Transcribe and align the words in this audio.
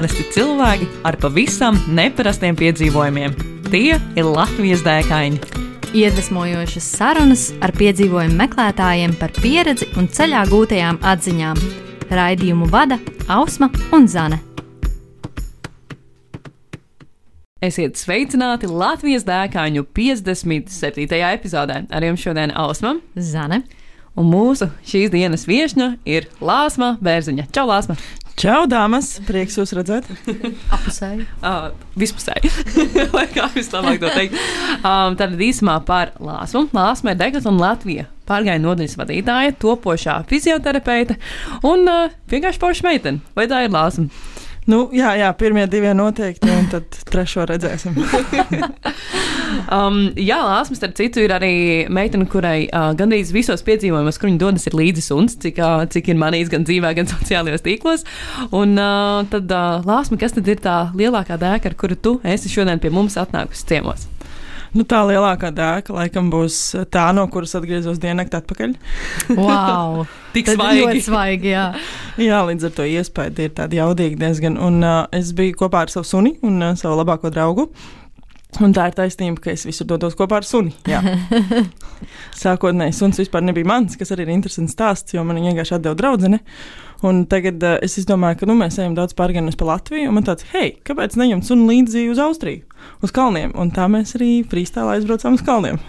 Parasti 0.00 0.22
cilvēki 0.32 0.86
ar 1.04 1.16
pavisam 1.20 1.76
neparastiem 1.92 2.56
piedzīvojumiem. 2.56 3.34
Tie 3.66 3.98
ir 4.00 4.24
Latvijas 4.24 4.80
dēkaini. 4.80 5.36
Iedvesmojošas 5.92 6.86
sarunas 6.94 7.42
ar 7.60 7.74
piedzīvojumu 7.76 8.38
meklētājiem 8.38 9.12
par 9.20 9.34
pieredzi 9.36 9.90
un 10.00 10.08
ceļā 10.08 10.46
gūtajām 10.48 11.02
atziņām. 11.04 11.60
Raidījumu 12.16 12.70
vada 12.72 12.96
Ausma 13.28 13.68
un 13.92 14.08
Zane. 14.08 14.38
Esiet 17.60 18.00
sveicināti 18.00 18.72
Latvijas 18.72 19.28
dēkaņu 19.28 19.84
57. 19.84 21.20
epizodē. 21.28 21.82
Ar 21.92 22.08
jums 22.08 22.24
šodien 22.24 22.56
Ausma 22.56 22.96
Zane. 23.20 23.66
un 24.16 24.32
mūsu 24.32 24.66
šīs 24.80 25.12
dienas 25.12 25.44
viesņa 25.44 25.92
ir 26.08 26.26
Lāsma 26.40 26.94
Bērziņa. 27.04 27.50
Čau, 27.52 27.68
Lāsma! 27.68 28.00
Čau, 28.40 28.62
dāmas! 28.64 29.18
Prieks 29.28 29.58
jūs 29.58 29.74
redzēt. 29.76 30.06
Apusēji. 30.74 31.26
Uh, 31.44 31.74
vispusēji, 32.00 32.48
vai 33.14 33.26
kā 33.28 33.50
vislabāk 33.52 33.98
to 34.00 34.08
teikt. 34.14 34.38
Um, 34.78 35.12
tad 35.20 35.34
īsumā 35.36 35.74
par 35.84 36.14
Lāsmu. 36.24 36.62
Lāsma 36.72 37.12
ir 37.12 37.20
Degatlona 37.20 37.60
Latvija 37.66 38.06
pārgājienu 38.30 38.70
nodaļas 38.70 38.96
vadītāja, 38.96 39.58
topošā 39.60 40.16
fizioterapeite 40.30 41.18
un 41.68 41.84
uh, 41.84 42.14
vienkārši 42.32 42.62
poša 42.62 42.88
meitene. 42.88 43.20
Vai 43.36 43.44
tā 43.50 43.60
ir 43.66 43.74
Lāsma? 43.76 44.08
Nu, 44.70 44.86
jā, 44.96 45.12
jā, 45.20 45.28
pirmie 45.36 45.66
divi 45.68 45.92
noteikti, 45.96 46.48
un 46.48 46.72
tad 46.72 46.96
trešo 47.12 47.44
redzēsim. 47.50 47.96
Um, 49.70 49.98
jā, 50.18 50.38
Lāsma, 50.42 50.76
starp 50.78 50.96
citu, 50.98 51.22
ir 51.24 51.34
arī 51.34 51.52
meitene, 51.92 52.26
kurai 52.30 52.66
uh, 52.68 52.90
gandrīz 52.98 53.32
visos 53.34 53.64
piedzīvojumos, 53.66 54.18
kur 54.20 54.30
viņa 54.30 54.42
dodas, 54.42 54.66
ir 54.68 54.76
līdzi 54.78 55.04
suns, 55.04 55.36
cik, 55.42 55.60
uh, 55.62 55.84
cik 55.90 56.12
ir 56.12 56.20
manījis 56.20 56.52
gan 56.52 56.66
dzīvē, 56.68 56.94
gan 56.98 57.10
sociālajos 57.14 57.66
tīklos. 57.66 58.06
Un 58.50 58.76
uh, 58.78 59.20
tad, 59.32 59.50
uh, 59.50 59.84
Lāsma, 59.86 60.20
kas 60.20 60.36
tad 60.36 60.48
ir 60.50 60.62
tā 60.64 60.78
lielākā 60.96 61.38
dēka, 61.40 61.72
ar 61.72 61.78
kuru 61.78 61.98
tu 61.98 62.16
esi 62.26 62.52
šodien 62.52 62.82
pie 62.82 62.92
mums 62.94 63.18
atnākusi 63.20 63.68
ciemos? 63.70 64.08
Nu, 64.70 64.84
tā 64.86 65.00
lielākā 65.02 65.48
dēka 65.50 65.94
laikam 65.96 66.28
būs 66.30 66.56
tā, 66.94 67.08
no 67.16 67.24
kuras 67.32 67.56
atgriezos 67.58 67.98
diennakti 68.02 68.38
atpakaļ. 68.38 68.74
Wow! 69.34 70.04
Tik 70.34 70.46
Tad 70.46 70.60
svaigi. 70.60 70.82
ļoti 70.84 71.00
svaigi, 71.02 71.50
jā. 71.50 71.64
Jā, 72.22 72.38
līdz 72.46 72.68
ar 72.68 72.74
to 72.76 72.86
iespēja 72.86 73.48
ir 73.48 73.56
tāda 73.56 73.80
jaudīga 73.80 74.20
diezgan. 74.20 74.60
Un 74.62 74.78
uh, 74.86 75.00
es 75.16 75.32
biju 75.34 75.56
kopā 75.64 75.82
ar 75.86 75.90
savu 75.90 76.06
suni 76.06 76.36
un 76.46 76.62
uh, 76.62 76.76
savu 76.78 77.00
labāko 77.00 77.32
draugu. 77.34 77.66
Un 78.58 78.74
tā 78.74 78.88
ir 78.90 78.96
taisnība, 78.96 79.38
ka 79.44 79.52
es 79.54 79.62
visur 79.68 79.86
dodos 79.88 80.16
kopā 80.18 80.40
ar 80.40 80.46
suni. 80.46 80.74
Sākotnēji 82.42 82.96
suns 82.96 83.20
vispār 83.22 83.44
nebija 83.46 83.68
mans, 83.70 83.94
kas 84.00 84.10
arī 84.14 84.26
ir 84.26 84.34
interesants 84.34 84.74
stāsts, 84.74 85.14
jo 85.14 85.22
man 85.24 85.38
viņa 85.38 85.52
vienkārši 85.52 85.76
atdeva 85.78 85.98
draudzene. 85.98 86.40
Un 87.06 87.22
tagad 87.30 87.62
uh, 87.64 87.78
es 87.84 87.96
domāju, 88.08 88.42
ka 88.42 88.50
nu, 88.50 88.58
mēs 88.58 88.76
ejam 88.82 88.96
daudz 88.98 89.14
pārgājienus 89.16 89.56
pa 89.60 89.70
Latviju. 89.70 90.10
Un 90.10 90.18
man 90.18 90.26
tāds, 90.26 90.44
hei, 90.52 90.74
kāpēc 90.84 91.16
neņemt 91.16 91.46
sunu 91.46 91.70
līdzi 91.70 92.10
uz 92.12 92.20
Austriju, 92.20 92.66
uz 93.06 93.14
kalniem? 93.16 93.54
Un 93.56 93.72
tā 93.72 93.86
mēs 93.92 94.18
arī 94.18 94.42
frīstālā 94.50 94.98
aizbraucām 94.98 95.38
uz 95.38 95.46
kalniem. 95.46 95.80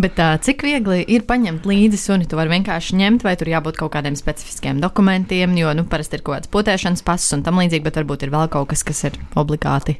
Bet 0.00 0.14
tā, 0.16 0.28
cik 0.40 0.62
viegli 0.64 1.00
ir 1.12 1.26
paņemt 1.28 1.66
līdzi 1.66 1.98
suni? 1.98 2.28
Tu 2.30 2.38
vari 2.38 2.52
vienkārši 2.54 2.96
ņemt, 3.00 3.24
vai 3.26 3.34
tur 3.36 3.50
jābūt 3.50 3.80
kaut 3.80 3.90
kādiem 3.96 4.14
specifiskiem 4.16 4.78
dokumentiem, 4.80 5.56
jo 5.58 5.74
nu, 5.76 5.84
parasti 5.90 6.16
ir 6.16 6.22
kaut 6.24 6.38
kāds 6.38 6.52
potēšanas 6.54 7.02
pasis 7.04 7.34
un 7.36 7.42
tam 7.44 7.58
līdzīgi, 7.60 7.84
bet 7.84 7.98
varbūt 7.98 8.24
ir 8.24 8.32
vēl 8.32 8.46
kaut 8.54 8.70
kas, 8.70 8.86
kas 8.86 9.02
ir 9.10 9.18
obligāti. 9.40 9.98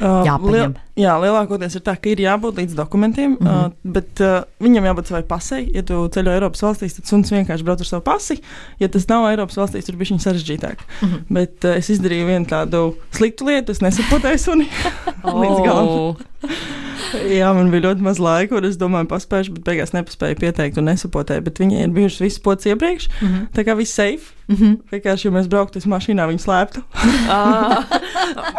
Uh, 0.00 0.22
Jāpaņem. 0.24 0.52
Liel, 0.54 0.70
jā, 0.96 1.14
lielākoties 1.20 1.74
ir 1.76 1.82
tā, 1.84 1.92
ka 2.00 2.08
ir 2.08 2.22
jābūt 2.24 2.60
līdz 2.62 2.76
dokumentiem, 2.78 3.34
mm. 3.36 3.46
-hmm. 3.46 3.66
uh, 3.68 3.92
bet 3.96 4.22
uh, 4.24 4.46
viņam 4.64 4.88
jābūt 4.88 5.10
savai 5.12 5.22
pasei. 5.28 5.66
Ja 5.74 5.82
tu 5.84 6.00
ceļo 6.14 6.32
Eiropas 6.32 6.64
valstīs, 6.64 6.96
tad 6.96 7.10
suns 7.10 7.32
vienkārši 7.32 7.66
brauc 7.66 7.84
ar 7.84 7.90
savu 7.90 8.04
pasi. 8.06 8.38
Ja 8.80 8.88
tas 8.88 9.08
nav 9.08 9.28
Eiropas 9.28 9.60
valstīs, 9.60 9.84
tur 9.84 10.00
bija 10.00 10.14
viņa 10.14 10.24
sarežģītāk. 10.24 10.86
Mm. 11.02 11.08
-hmm. 11.08 11.22
Bet 11.28 11.64
uh, 11.64 11.76
es 11.76 11.90
izdarīju 11.92 12.26
vienu 12.32 12.46
tādu 12.48 12.94
sliktu 13.12 13.44
lietu, 13.44 13.72
es 13.72 13.84
nesapotēju 13.84 14.38
suni 14.38 14.68
līdz 15.42 15.60
galam. 15.66 15.86
Oh. 15.86 16.16
Jā, 17.38 17.52
man 17.56 17.70
bija 17.72 17.88
ļoti 17.88 18.04
maz 18.04 18.18
laika, 18.22 18.56
un 18.56 18.64
es 18.68 18.78
domāju, 18.80 19.08
paspēju, 19.10 19.56
bet 19.56 19.64
beigās 19.68 19.92
nepaspēju 19.96 20.40
pieteikt 20.40 20.78
un 20.80 20.88
nesapotēju. 20.90 21.44
Bet 21.46 21.60
viņai 21.60 21.84
ir 21.84 21.94
bijušas 21.96 22.20
visas 22.24 22.42
pocis 22.44 22.72
iepriekš, 22.72 23.08
mm. 23.08 23.28
-hmm. 23.28 23.48
tā 23.56 23.64
kā 23.66 23.76
viss 23.76 23.94
safe. 23.94 24.32
Mhm. 24.50 24.72
Vienkārši, 24.90 25.28
ja 25.28 25.30
mēs 25.36 25.46
brauktu 25.50 25.78
uz 25.78 25.86
mašīnā, 25.86 26.24
viņi 26.32 26.42
slēptu. 26.42 26.82
Ah, 27.30 27.84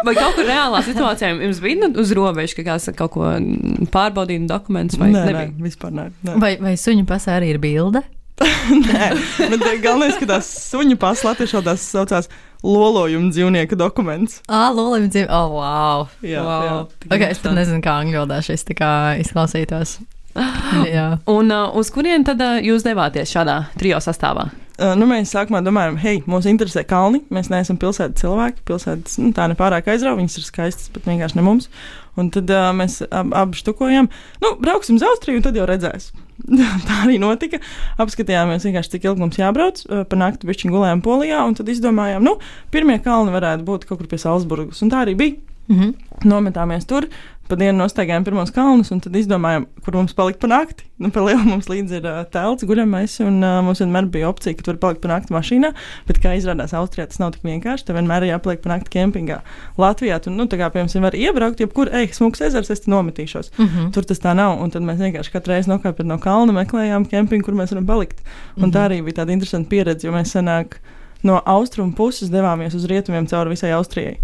vai 0.06 0.14
kaut 0.16 0.38
kur 0.38 0.46
reālā 0.48 0.78
situācijā 0.86 1.34
jums 1.36 1.58
bija 1.60 1.82
nu, 1.82 1.90
uz 2.00 2.12
robežas, 2.16 2.54
ka 2.56 2.64
kāds 2.64 2.88
kaut 2.96 3.12
ko 3.12 3.28
pārbaudīja 3.92 4.46
dokumentus 4.48 4.96
vai 5.00 5.10
nē, 5.12 5.24
nebija? 5.26 5.50
nē, 5.52 5.66
vispār 5.66 5.92
nē. 5.92 6.06
nē. 6.24 6.36
Vai, 6.40 6.54
vai 6.62 6.72
suņu 6.80 7.04
pasā 7.08 7.36
arī 7.36 7.50
ir 7.52 7.60
bilde? 7.62 8.00
Nē, 8.42 9.08
bet 9.52 9.60
eh, 9.68 9.76
galvenais, 9.84 10.16
ka 10.18 10.26
tās 10.26 10.48
suņu 10.72 10.96
pasas 10.98 11.26
latviešu 11.28 11.58
valodā 11.58 11.74
saucās 11.78 12.30
lolojuma 12.64 13.28
dzīvnieka 13.34 13.76
dokuments. 13.78 14.40
Ah, 14.48 14.70
lolim 14.74 15.10
dzīvo. 15.12 15.28
Oh, 15.28 15.52
wow! 15.60 16.08
Jā, 16.24 16.40
Wow. 16.46 16.64
jā. 16.64 16.78
Okay, 17.12 17.28
es 17.34 17.42
pat 17.44 17.52
nezinu, 17.58 17.82
kā 17.84 17.98
angļu 18.00 18.22
valodā 18.22 18.40
šis 18.42 18.64
tā 18.70 18.74
kā 18.78 18.90
izklausītos. 19.22 19.98
Jā. 20.96 21.18
Un 21.28 21.52
uh, 21.52 21.68
uz 21.76 21.90
kurien 21.92 22.24
tad 22.24 22.40
uh, 22.40 22.56
jūs 22.64 22.86
devāties 22.86 23.28
šādā 23.34 23.58
trijo 23.76 23.98
sastāvā? 24.00 24.48
Uh, 24.82 24.96
nu, 24.98 25.06
mēs 25.06 25.30
sākumā 25.30 25.60
domājam, 25.62 25.94
hei, 26.02 26.16
mūs 26.26 26.48
interesē 26.50 26.82
kalni. 26.88 27.20
Mēs 27.30 27.52
neesam 27.52 27.76
pilsētas 27.78 28.24
cilvēki. 28.24 28.64
Pilsētas 28.66 29.18
nu, 29.22 29.30
tā 29.36 29.46
nepārāk 29.52 29.92
aizrauga, 29.92 30.18
viņas 30.18 30.40
ir 30.40 30.46
skaistas, 30.48 30.88
bet 30.94 31.06
vienkārši 31.06 31.38
ne 31.38 31.44
mums. 31.46 31.68
Un 32.18 32.32
tad 32.34 32.50
uh, 32.50 32.70
mēs 32.76 32.98
ab, 33.06 33.30
abi 33.38 33.60
štukojam, 33.60 34.08
nu, 34.42 34.52
brauksim 34.60 34.98
uz 34.98 35.04
Austriju, 35.06 35.38
un 35.38 35.46
tad 35.46 35.56
jau 35.56 35.68
redzēs. 35.70 36.10
tā 36.88 36.98
arī 37.04 37.20
notika. 37.22 37.62
Apskatījāmies 38.02 38.66
cik 38.66 39.06
ilgi 39.06 39.22
mums 39.22 39.38
jābrauc. 39.38 39.84
Uh, 39.86 40.02
pa 40.08 40.18
nakti 40.18 40.50
bišķiņ 40.50 40.74
gulējām 40.74 41.04
Polijā, 41.04 41.44
un 41.46 41.54
tad 41.58 41.70
izdomājām, 41.70 42.26
nu, 42.26 42.36
pirmie 42.74 42.98
kalni 43.04 43.34
varētu 43.36 43.68
būt 43.68 43.86
kaut 43.86 44.02
kur 44.02 44.10
pie 44.10 44.18
Salzburgas. 44.24 44.82
Un 44.82 44.90
tā 44.90 45.06
arī 45.06 45.16
bija. 45.20 45.38
Mhm. 45.70 45.94
Nometāmies 46.26 46.84
tur, 46.90 47.06
pa 47.52 47.58
dienu 47.60 47.82
nostaigājām 47.82 48.24
pirmos 48.24 48.52
kalnus, 48.54 48.88
un 48.94 49.02
tad 49.04 49.16
izdomājām, 49.18 49.66
kur 49.84 49.96
mums 49.98 50.14
palikt 50.16 50.40
pa 50.40 50.48
nakti. 50.48 50.86
Nu, 51.02 51.10
pa 51.12 51.20
lielu 51.24 51.42
mums 51.44 51.68
līdzi 51.68 51.98
ir 51.98 52.06
uh, 52.08 52.20
telts, 52.32 52.64
guļamais, 52.68 53.18
un 53.26 53.42
uh, 53.42 53.58
mums 53.66 53.82
vienmēr 53.82 54.06
bija 54.12 54.30
opcija, 54.30 54.56
ka 54.56 54.64
tur 54.68 54.78
palikt 54.80 55.02
pa 55.02 55.10
nakti 55.10 55.34
mašīnā. 55.34 55.72
Bet, 56.08 56.20
kā 56.22 56.32
izrādās, 56.38 56.72
Austrijā 56.78 57.08
tas 57.10 57.20
nav 57.20 57.34
tik 57.34 57.44
vienkārši. 57.44 57.84
Tev 57.88 57.98
vienmēr 57.98 58.24
ir 58.24 58.32
jāpaliek 58.32 58.62
pa 58.64 58.72
nakti 58.72 58.94
kempingā. 58.94 59.40
Latvijā 59.82 60.20
tur, 60.22 60.32
nu, 60.36 60.46
tā 60.48 60.60
kā, 60.60 60.70
piemēram, 60.72 61.04
var 61.08 61.18
iebraukt, 61.18 61.60
jebkur, 61.64 61.90
ej, 61.98 62.08
smūgs 62.16 62.44
ezers, 62.48 62.70
es 62.72 62.84
te 62.86 62.92
nometīšos. 62.92 63.52
Mhm. 63.58 63.90
Tur 63.96 64.08
tas 64.08 64.22
tā 64.22 64.32
nav, 64.38 64.56
un 64.62 64.72
tad 64.72 64.86
mēs 64.86 65.02
vienkārši 65.02 65.34
katru 65.34 65.56
reizi 65.56 65.72
nokāpjam 65.72 66.08
no 66.08 66.20
kalna, 66.22 66.54
meklējām 66.62 67.08
kempingu, 67.10 67.50
kur 67.50 67.58
mēs 67.58 67.74
varam 67.74 67.90
palikt. 67.90 68.22
Un 68.56 68.72
tā 68.72 68.86
arī 68.88 69.02
bija 69.04 69.20
tāda 69.20 69.34
interesanta 69.34 69.68
pieredze, 69.68 70.06
jo 70.06 70.14
mēs 70.14 70.32
senāk 70.36 70.78
no 71.26 71.42
austrumu 71.46 71.94
puses 71.98 72.30
devāmies 72.32 72.78
uz 72.78 72.86
rietumiem 72.90 73.26
cauri 73.30 73.56
visai 73.56 73.74
Austrijai. 73.76 74.16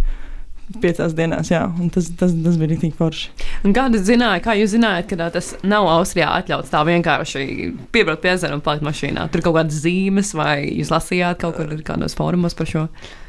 Piecās 0.69 1.15
dienās, 1.17 1.49
jā, 1.49 1.63
un 1.81 1.89
tas, 1.93 2.11
tas, 2.21 2.35
tas 2.45 2.57
bija 2.61 2.75
rītīgi 2.75 2.97
forši. 2.99 3.31
Un 3.65 3.73
kā 3.77 3.87
jūs 3.89 4.05
zinājāt, 4.11 4.43
kā 4.45 4.57
jūs 4.59 4.75
zinājāt, 4.75 5.09
ka 5.09 5.29
tas 5.33 5.55
nav 5.65 5.89
Austrijā 5.89 6.29
atļauts 6.43 6.73
tā 6.75 6.83
vienkārši 6.85 7.45
piebraukt 7.95 8.21
pie 8.25 8.35
ezera 8.35 8.59
un 8.59 8.65
palikt 8.65 8.85
mašīnā? 8.85 9.31
Tur 9.33 9.47
kaut 9.47 9.57
kādas 9.57 9.81
zīmes, 9.87 10.35
vai 10.37 10.67
jūs 10.67 10.93
lasījāt 10.93 11.41
kaut 11.41 11.57
kur 11.57 11.73
kādos 11.89 12.19
fórumos 12.19 12.59
par 12.59 12.69
šo? 12.69 12.85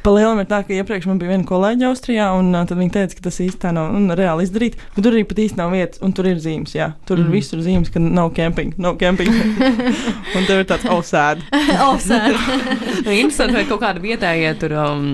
Palielam 0.09 0.39
ir 0.41 0.47
tā, 0.49 0.63
ka 0.65 0.73
iepriekš 0.73 1.05
man 1.05 1.19
bija 1.21 1.35
viena 1.35 1.45
kolēģe 1.45 1.85
Austrijā, 1.85 2.31
un 2.33 2.47
uh, 2.49 2.63
tad 2.65 2.79
viņi 2.79 2.93
teica, 2.95 3.13
ka 3.19 3.23
tas 3.27 3.35
īsti 3.43 3.59
tā 3.61 3.69
nav 3.75 3.91
un, 3.93 4.07
reāli 4.17 4.47
izdarīt. 4.47 4.79
Bet 4.95 5.03
tur 5.05 5.13
arī 5.13 5.21
pat 5.29 5.41
īsti 5.43 5.59
nav 5.59 5.75
vietas, 5.75 5.99
un 6.01 6.15
tur 6.17 6.25
ir 6.25 6.39
zīmes. 6.41 6.73
Jā, 6.73 6.87
tur 7.05 7.19
mm. 7.19 7.27
Ir 7.27 7.35
visur 7.35 7.61
zīmes, 7.61 7.91
ka 7.93 8.01
nav 8.01 8.31
camping. 8.33 8.71
Nav 8.81 8.97
camping. 8.97 9.29
un 10.39 10.47
tev 10.47 10.63
ir 10.63 10.65
tāds 10.71 10.87
ausēd. 10.89 11.43
Offset. 11.91 12.39
Nu, 12.99 13.13
Interesanti, 13.15 13.55
vai 13.55 13.63
kaut 13.69 13.79
kāda 13.79 14.01
vietējie 14.03 14.49
tur, 14.59 14.73
um, 14.81 15.05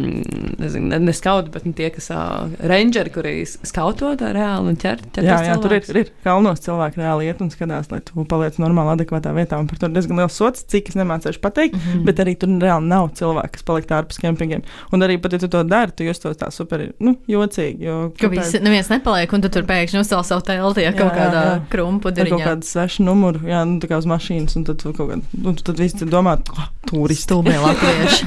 nezinu, 0.60 0.88
ne, 0.90 0.98
ne 1.06 1.14
skauti, 1.16 1.52
bet 1.54 1.68
nu, 1.68 1.74
tie, 1.78 1.92
kas 1.94 2.08
uh, 2.12 2.48
rangeri, 2.66 3.12
kuri 3.14 3.34
skauto 3.46 4.10
tā 4.18 4.32
reāli 4.36 4.72
un 4.72 4.80
ķer. 4.80 5.04
ķer 5.16 5.28
Jā, 5.28 5.38
jā, 5.46 5.58
tur 5.62 5.76
ir, 5.76 5.86
ir 6.02 6.10
kalnos 6.26 6.64
cilvēki 6.66 7.00
reāli 7.04 7.30
iet 7.30 7.44
un 7.46 7.52
skatās, 7.54 7.92
lai 7.94 8.02
tu 8.08 8.26
paliec 8.32 8.58
normāli, 8.64 8.96
adekvātā 8.96 9.36
vietā. 9.38 9.60
Un 9.62 9.70
par 9.70 9.80
to 9.80 9.92
ir 9.92 9.96
diezgan 9.96 10.24
liels 10.24 10.40
sots, 10.40 10.66
cik 10.72 10.90
es 10.92 10.98
nemācīšu 10.98 11.44
pateikt. 11.44 11.78
Mm. 11.78 11.86
-hmm. 11.86 12.08
Bet 12.10 12.24
arī 12.26 12.36
tur 12.42 12.52
reāli 12.64 12.90
nav 12.90 13.12
cilvēki, 13.20 13.54
kas 13.60 13.68
paliek 13.70 13.96
ārpus 14.00 14.24
kempingiem. 14.24 14.66
Un 14.94 15.02
arī 15.06 15.18
pat, 15.22 15.34
ja 15.34 15.40
tu 15.42 15.48
to 15.52 15.64
dari, 15.66 15.92
tu 15.98 16.06
justos 16.06 16.38
tā 16.38 16.52
super, 16.54 16.84
nu, 17.02 17.16
jocīgi. 17.30 17.82
Jo, 17.88 17.96
Ka 18.14 18.28
kāpēc- 18.28 18.42
visi, 18.44 18.60
neviens 18.66 18.90
nepaliek, 18.92 19.34
un 19.34 19.42
tu 19.42 19.50
tur 19.50 19.66
pēkšņi 19.66 20.02
uzcēl 20.04 20.24
savu 20.28 20.46
telti, 20.46 20.84
ja 20.86 20.92
kaut 20.94 21.10
Jā, 21.10 21.16
kādā 21.18 21.44
jā. 21.48 21.58
krumpu 21.74 22.12
Ar 22.14 22.30
kaut 22.30 22.46
kādu 22.46 22.70
svešu 22.70 23.06
numuru, 23.08 23.42
jā, 23.50 23.64
nu, 23.66 23.80
tā 23.82 23.90
kā 23.90 23.98
uz 23.98 24.06
mašīnas, 24.06 24.56
un 24.60 24.68
tad, 24.70 24.80
tu 24.84 24.94
kaut 24.94 25.10
kā, 25.10 25.20
nu, 25.42 25.56
tad 25.58 25.82
tur 25.82 26.08
domā, 26.14 26.38
oh, 26.54 26.70
turisti. 26.86 27.26
Stulbie 27.26 27.58
latvieši. 27.58 28.26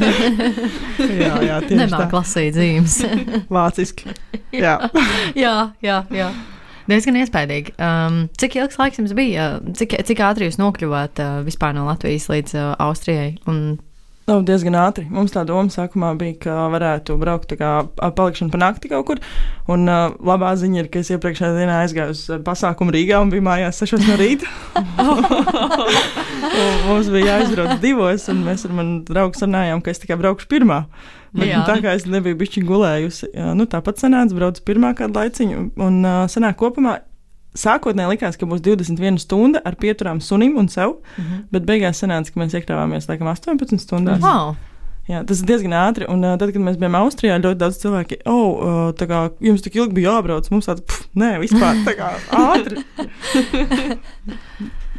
jā, 1.23 1.35
jā, 1.47 1.59
tieši 1.63 1.81
Nemāk 1.85 2.09
tā. 2.11 2.19
lasīt 2.19 2.59
zīmes. 2.59 2.99
Vāciski. 3.55 4.11
Jā. 4.53 4.79
jā, 5.45 5.57
jā, 5.85 6.03
jā. 6.15 6.31
Diezgan 6.89 7.19
iespaidīgi. 7.21 7.75
Um, 7.85 8.23
cik 8.41 8.57
ilgs 8.57 8.79
laiks 8.81 8.97
jums 8.97 9.13
bija? 9.17 9.59
Cik, 9.77 9.99
cik 10.09 10.23
ātri 10.25 10.49
jūs 10.49 10.57
nokļuvāt 10.57 11.21
uh, 11.21 11.35
vispār 11.45 11.75
no 11.77 11.85
Latvijas 11.85 12.31
līdz 12.33 12.55
uh, 12.57 12.71
Austrijai? 12.81 13.35
Un 13.51 13.77
Nu, 14.29 14.43
diezgan 14.45 14.77
ātri. 14.77 15.07
Mums 15.09 15.33
tā 15.33 15.41
doma 15.49 15.73
sākumā 15.73 16.11
bija, 16.21 16.35
ka 16.43 16.55
varētu 16.69 17.15
braukt 17.17 17.55
kā 17.57 17.71
palikšanu 17.97 18.53
pa 18.53 18.61
nakti 18.61 18.91
kaut 18.93 19.07
kur. 19.09 19.23
Un 19.73 19.89
uh, 19.89 20.13
labā 20.21 20.51
ziņa 20.61 20.83
ir, 20.83 20.91
ka 20.93 21.01
es 21.01 21.09
iepriekšējā 21.15 21.55
dienā 21.57 21.79
aizgāju 21.87 22.13
uz 22.13 22.27
uh, 22.29 22.41
pasākumu 22.45 22.93
Rīgā 22.93 23.23
un 23.25 23.33
biju 23.33 23.47
mājās 23.47 23.81
6 23.81 24.05
no 24.05 24.19
rīta. 24.21 24.45
Mums 26.89 27.09
bija 27.15 27.39
jāizbrauc 27.39 27.81
divos, 27.81 28.29
un 28.29 28.45
mēs 28.45 28.67
ar 28.69 28.77
mani 28.77 29.01
draugu 29.09 29.41
runājām, 29.47 29.81
ka 29.81 29.95
es 29.95 30.05
tikai 30.05 30.21
braukšu 30.21 30.51
pirmā. 30.53 30.83
Bet, 31.33 31.49
nu, 31.49 31.65
tā 31.69 31.79
kā 31.85 31.97
es 31.97 32.05
nebiju 32.09 32.37
bijusi 32.41 32.65
gulējusi, 32.69 33.31
jā, 33.33 33.53
nu, 33.57 33.65
tāpat 33.69 34.01
sanāca, 34.01 34.37
braucu 34.37 34.65
pirmā 34.69 34.95
kādu 34.97 35.23
laiciņu. 35.23 35.71
Un 35.89 36.01
uh, 36.05 36.25
sanāk 36.29 36.61
kopumā. 36.61 36.99
Sākotnēji 37.59 38.15
likās, 38.15 38.39
ka 38.39 38.47
būs 38.47 38.63
21 38.65 39.19
stunda 39.23 39.63
ar 39.67 39.75
pieturām 39.81 40.23
sunim 40.23 40.57
un 40.61 40.71
sev, 40.71 40.95
mm 40.95 41.25
-hmm. 41.25 41.45
bet 41.51 41.67
beigās 41.67 42.03
sanāca, 42.03 42.33
ka 42.33 42.41
mēs 42.41 42.55
iekļāvāmies 42.55 43.11
laikam 43.11 43.31
18 43.35 43.83
stundās. 43.83 44.23
Wow. 44.23 44.55
Jā, 45.09 45.23
tas 45.25 45.41
ir 45.41 45.47
diezgan 45.49 45.73
ātri. 45.73 46.05
Un 46.13 46.25
uh, 46.25 46.37
tad, 46.37 46.51
kad 46.53 46.61
mēs 46.61 46.77
bijām 46.77 46.99
Austrijā, 46.99 47.39
ļoti 47.41 47.59
daudz 47.63 47.79
cilvēki, 47.81 48.19
oh, 48.29 48.61
uh, 48.61 48.91
tā 48.93 49.09
kā 49.09 49.23
jums 49.41 49.65
tik 49.65 49.79
ilgi 49.81 49.97
bija 49.97 50.13
jābrauc, 50.13 50.51
mums 50.53 50.69
tāds, 50.69 50.85
pff, 50.85 51.09
nē, 51.17 51.39
vispār 51.41 51.81
tā 51.87 51.95
kā 51.97 52.11
ātri. 52.29 52.83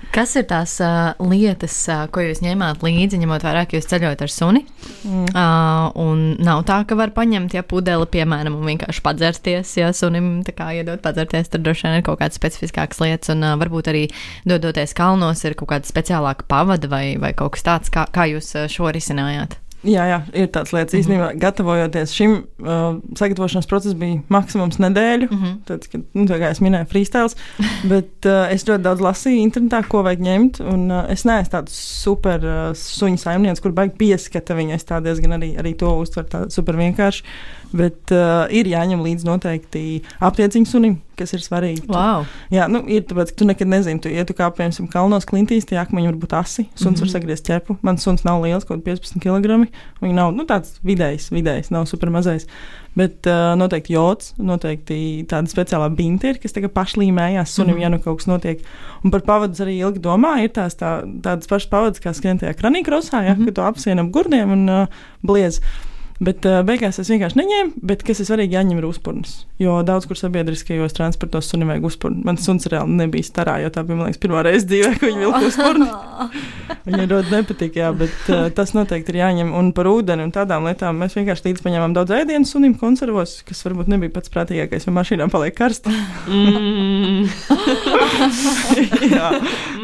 Kas 0.09 0.31
ir 0.39 0.47
tās 0.49 0.71
uh, 0.81 1.13
lietas, 1.21 1.75
uh, 1.91 2.07
ko 2.09 2.23
jūs 2.23 2.41
ņēmāt 2.41 2.81
līdzi, 2.81 3.19
ņemot 3.21 3.43
vērā, 3.45 3.61
ka 3.69 3.77
jūs 3.77 3.89
ceļojat 3.91 4.23
ar 4.25 4.33
suni? 4.33 4.63
Mm. 5.05 5.27
Uh, 5.29 5.85
un 6.01 6.23
nav 6.41 6.63
tā, 6.65 6.79
ka 6.89 6.97
var 6.97 7.13
paņemt, 7.13 7.53
ja 7.53 7.61
pudeli, 7.61 8.09
piemēram, 8.09 8.57
un 8.57 8.71
vienkārši 8.71 9.05
padzērsties, 9.05 9.75
ja 9.77 9.91
sunim 9.93 10.39
tā 10.47 10.55
kā 10.57 10.71
iedot 10.79 11.03
padzerties, 11.05 11.53
tad 11.53 11.65
droši 11.65 11.85
vien 11.85 11.99
ir 11.99 12.05
kaut 12.09 12.23
kādas 12.23 12.41
specifiskākas 12.41 13.03
lietas, 13.05 13.29
un 13.35 13.45
uh, 13.45 13.53
varbūt 13.61 13.93
arī 13.93 14.07
dodoties 14.49 14.97
kalnos 14.97 15.45
ir 15.45 15.57
kaut 15.59 15.75
kāda 15.75 15.93
speciālāka 15.93 16.49
pavada 16.49 16.89
vai, 16.89 17.05
vai 17.21 17.35
kaut 17.37 17.53
kas 17.57 17.69
tāds, 17.69 17.93
kā, 17.93 18.09
kā 18.09 18.25
jūs 18.33 18.55
šo 18.73 18.89
risinājāt. 18.95 19.59
Jā, 19.87 20.03
jā, 20.09 20.17
ir 20.35 20.49
tāds 20.51 20.73
lietas. 20.75 20.91
Mhm. 20.91 20.99
Īstenībā, 20.99 21.27
gatavojoties 21.39 22.11
šim, 22.11 22.33
uh, 22.59 22.97
sagatavošanās 23.15 23.69
process 23.69 23.95
bija 23.95 24.19
maksimums 24.33 24.79
nedēļu. 24.83 25.29
Mhm. 25.31 25.53
Tad, 25.69 25.87
kad, 25.91 26.03
nu, 26.17 26.25
tā 26.27 26.39
kā 26.41 26.49
es 26.51 26.59
minēju, 26.63 26.89
freestyle. 26.91 27.31
Bet 27.91 28.27
uh, 28.27 28.49
es 28.51 28.67
ļoti 28.67 28.83
daudz 28.83 29.03
lasīju 29.05 29.45
internetā, 29.45 29.81
ko 29.87 30.03
vajag 30.03 30.25
ņemt. 30.25 30.59
Un, 30.67 30.89
uh, 30.91 31.05
es 31.13 31.23
neesmu 31.27 31.53
tāds 31.53 31.77
super 31.79 32.43
uh, 32.43 32.59
suņu 32.75 33.21
saimnieks, 33.23 33.63
kur 33.63 33.75
baigi 33.77 33.95
pieskata 34.01 34.57
viņu. 34.57 34.75
Es 34.75 34.87
tā 34.89 34.99
diezgan 35.05 35.37
arī, 35.39 35.53
arī 35.61 35.75
to 35.79 35.93
uztveru 36.01 36.27
tā 36.33 36.43
super 36.51 36.79
vienkārši. 36.79 37.23
Bet 37.69 38.13
uh, 38.15 38.47
ir 38.49 38.65
jāņem 38.65 39.03
līdzi 39.05 39.27
noteikti 39.27 39.83
aptieciņu 40.25 40.69
sunim, 40.69 40.95
kas 41.19 41.35
ir 41.35 41.43
svarīgi. 41.43 41.83
Tu- 41.85 41.93
Wow! 41.93 42.25
Jā, 42.53 42.65
nu, 42.71 42.81
ir 42.89 43.03
tāpēc, 43.05 43.33
ka 43.33 43.41
tu 43.41 43.47
nekad 43.49 43.69
nezini, 43.69 44.01
tu, 44.01 44.09
ja 44.09 44.25
tu 44.25 44.33
kā 44.37 44.47
piemēram 44.55 44.89
kalnos 44.89 45.27
klintīs, 45.29 45.67
tie 45.69 45.77
akmeņi 45.81 46.09
var 46.09 46.17
būt 46.23 46.35
asi. 46.39 46.65
Suns 46.73 46.79
mm 46.79 46.95
-hmm. 46.95 46.99
var 47.01 47.09
sagriezt 47.13 47.45
ķepu. 47.45 47.77
Mans 47.85 48.03
suns 48.03 48.25
nav 48.25 48.41
liels, 48.41 48.65
kaut 48.65 48.81
kāds 48.85 49.03
15 49.03 49.21
kg. 49.21 49.69
Viņš 50.01 50.15
nav 50.15 50.33
nu, 50.33 50.45
tāds 50.49 50.79
vidējs, 50.83 51.29
vidējs, 51.31 51.69
nav 51.71 51.85
super 51.85 52.09
mazais. 52.09 52.47
Bet 52.95 53.27
uh, 53.27 53.53
noteikti 53.55 53.93
jods, 53.93 54.33
noteikti 54.37 55.25
tāda 55.29 55.47
speciālā 55.47 55.89
binta 55.93 56.27
ir, 56.27 56.39
kas 56.41 56.55
tagad 56.55 56.73
pašlīmējās 56.73 57.53
sunim, 57.53 57.75
mm 57.75 57.77
-hmm. 57.77 57.83
ja 57.83 57.89
nu 57.89 57.99
kaut 57.99 58.17
kas 58.17 58.27
notiek. 58.27 58.63
Un 59.03 59.11
par 59.11 59.21
pavadus 59.21 59.59
arī 59.59 59.77
ilgi 59.77 59.99
domā, 59.99 60.39
ir 60.43 60.49
tās 60.49 60.75
tā, 60.75 61.05
tādas 61.21 61.47
pašas 61.47 61.69
pavadas, 61.69 62.01
kā 62.01 62.13
skrien 62.13 62.39
tajā 62.39 62.53
kranīkrosā, 62.53 63.23
ja, 63.23 63.33
mm 63.33 63.41
-hmm. 63.41 63.45
kad 63.45 63.55
tu 63.55 63.61
apsienam 63.61 64.11
gurdiem 64.11 64.51
un 64.51 64.69
uh, 64.69 64.87
bliez. 65.21 65.61
Bet 66.19 66.43
uh, 66.43 66.59
beigās 66.67 66.99
es 66.99 67.07
vienkārši 67.07 67.37
neņēmu, 67.39 67.79
bet 67.87 68.01
kas 68.03 68.19
ir 68.19 68.27
svarīgi, 68.27 68.57
jāņem 68.57 68.81
ir 68.81 68.87
uzpūris. 68.89 69.37
Jo 69.63 69.77
daudz 69.87 70.03
kur 70.09 70.19
sabiedriskajos 70.19 70.95
transportos 70.97 71.47
sunim 71.47 71.71
vajag 71.71 71.85
uzpūri. 71.87 72.17
Mans 72.27 72.43
suns 72.43 72.67
reāli 72.71 72.97
nebija 72.99 73.23
starā, 73.23 73.53
jo 73.63 73.69
tā 73.71 73.85
bija, 73.87 73.95
man 73.95 74.09
liekas, 74.09 74.19
pirmā 74.19 74.43
reize 74.43 74.67
dzīvē, 74.67 74.91
kad 74.97 75.07
viņš 75.07 75.21
vilka 75.23 75.41
uzpūri. 75.47 75.87
Viņai 76.89 77.05
ļoti 77.13 77.33
nepatīk, 77.37 77.79
jā, 77.79 77.91
bet 77.95 78.31
uh, 78.35 78.49
tas 78.55 78.75
noteikti 78.75 79.13
ir 79.15 79.21
jāņem. 79.21 79.53
Un 79.55 79.71
par 79.75 79.87
ūdeni 79.87 80.27
un 80.27 80.35
tādām 80.35 80.67
lietām 80.67 80.99
mēs 80.99 81.15
vienkārši 81.15 81.47
līdzi 81.47 81.63
paņēmām 81.63 81.95
daudz 81.95 82.11
ēdienu 82.19 82.51
sunim 82.51 82.75
konservos, 82.79 83.37
kas 83.47 83.63
varbūt 83.67 83.91
nebija 83.95 84.11
pats 84.19 84.33
prātīgākais, 84.33 84.89
jo 84.89 84.95
mašīnā 84.99 85.29
paliek 85.31 85.55
karsti. 85.55 85.95
Mm. 86.27 87.31
jā, 89.15 89.31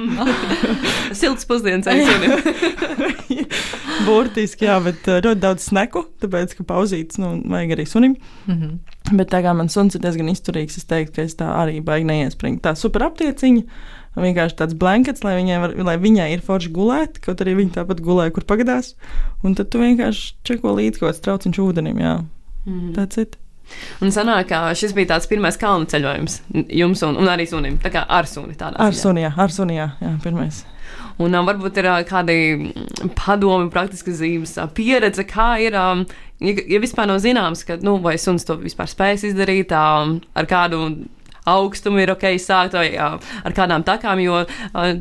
Silts 1.20 1.48
pusdienas 1.50 1.88
aizsūtījums. 1.92 3.64
burtiski, 4.06 4.68
jā, 4.68 4.78
bet 4.84 5.08
uh, 5.10 5.20
ļoti 5.24 5.42
daudz 5.42 5.68
sneku, 5.70 6.06
tāpēc, 6.22 6.56
ka 6.58 6.66
pauzītes, 6.68 7.20
nu, 7.22 7.36
vajag 7.52 7.76
arī 7.76 7.86
sunim. 7.90 8.16
Mm 8.46 8.56
-hmm. 8.56 9.18
Bet 9.18 9.32
tā 9.34 9.42
kā 9.46 9.54
mans 9.56 9.74
suns 9.74 9.96
ir 9.96 10.02
diezgan 10.02 10.30
izturīgs, 10.30 10.78
es 10.78 10.86
teiktu, 10.90 11.16
ka 11.16 11.22
es 11.22 11.36
tā 11.36 11.48
arī 11.62 11.82
baigi 11.84 12.08
neiespringu. 12.10 12.62
Tā 12.62 12.76
super 12.76 13.04
aptieciņa, 13.04 13.62
vienkārši 14.16 14.56
tāds 14.56 14.74
blankets, 14.74 15.24
lai 15.24 15.36
viņai, 15.42 15.62
var, 15.62 15.76
lai 15.86 15.98
viņai 15.98 16.30
ir 16.34 16.42
forši 16.42 16.72
gulēt, 16.72 17.20
kaut 17.20 17.42
arī 17.42 17.56
viņa 17.56 17.72
tāpat 17.80 18.02
gulēja, 18.02 18.32
kur 18.32 18.44
pagadās. 18.44 18.96
Un 19.44 19.56
tad 19.56 19.70
tu 19.70 19.80
vienkārši 19.80 20.36
čeko 20.44 20.76
līdzi 20.76 21.00
kaut 21.00 21.10
kāds 21.10 21.22
trauciņš 21.22 21.60
ūdenim, 21.60 22.00
jā. 22.00 22.24
Mm. 22.66 22.94
Tāds 22.96 23.18
ir. 23.18 23.28
Un 24.04 24.14
sanāk, 24.14 24.50
ka 24.52 24.62
šis 24.78 24.94
bija 24.96 25.14
tāds 25.16 25.28
pirmais 25.32 25.58
kalnu 25.60 25.90
ceļojums 25.92 26.40
jums 26.70 27.04
un, 27.08 27.20
un 27.22 27.32
arī 27.32 27.48
sunim. 27.50 27.80
Tā 27.82 27.92
kā 27.94 28.06
ar 28.08 28.30
suni 28.30 28.56
tādā 28.60 28.80
Ar 28.84 28.96
suni, 28.98 29.26
jā, 29.26 29.34
ar 29.36 29.54
suni, 29.54 29.80
jā, 29.80 29.92
jā 30.04 30.16
pirmais. 30.24 30.64
Un 31.22 31.32
um, 31.32 31.48
varbūt 31.48 31.80
ir 31.80 31.88
uh, 31.88 32.02
kādi 32.08 32.38
mm, 32.58 33.12
padomi, 33.16 33.70
praktiskas 33.72 34.20
zīmes, 34.20 34.58
uh, 34.60 34.68
pieredze, 34.76 35.24
kā 35.28 35.54
ir. 35.64 35.78
Um, 35.80 36.04
ja, 36.44 36.56
ja 36.76 36.80
vispār 36.84 37.08
nav 37.08 37.22
zināms, 37.24 37.64
ka, 37.68 37.80
nu, 37.84 37.96
vai 38.04 38.18
suns 38.22 38.48
to 38.48 38.58
vispār 38.60 38.90
spēs 38.92 39.24
izdarīt, 39.30 39.72
um, 39.76 40.18
ar 40.36 40.50
kādu 40.50 40.82
augstumu 41.48 42.02
ir 42.02 42.12
ok 42.12 42.26
sākt, 42.42 42.76
vai 42.76 42.90
uh, 42.98 43.16
ar 43.48 43.56
kādām 43.56 43.86
takām. 43.88 44.20
Jo, 44.24 44.44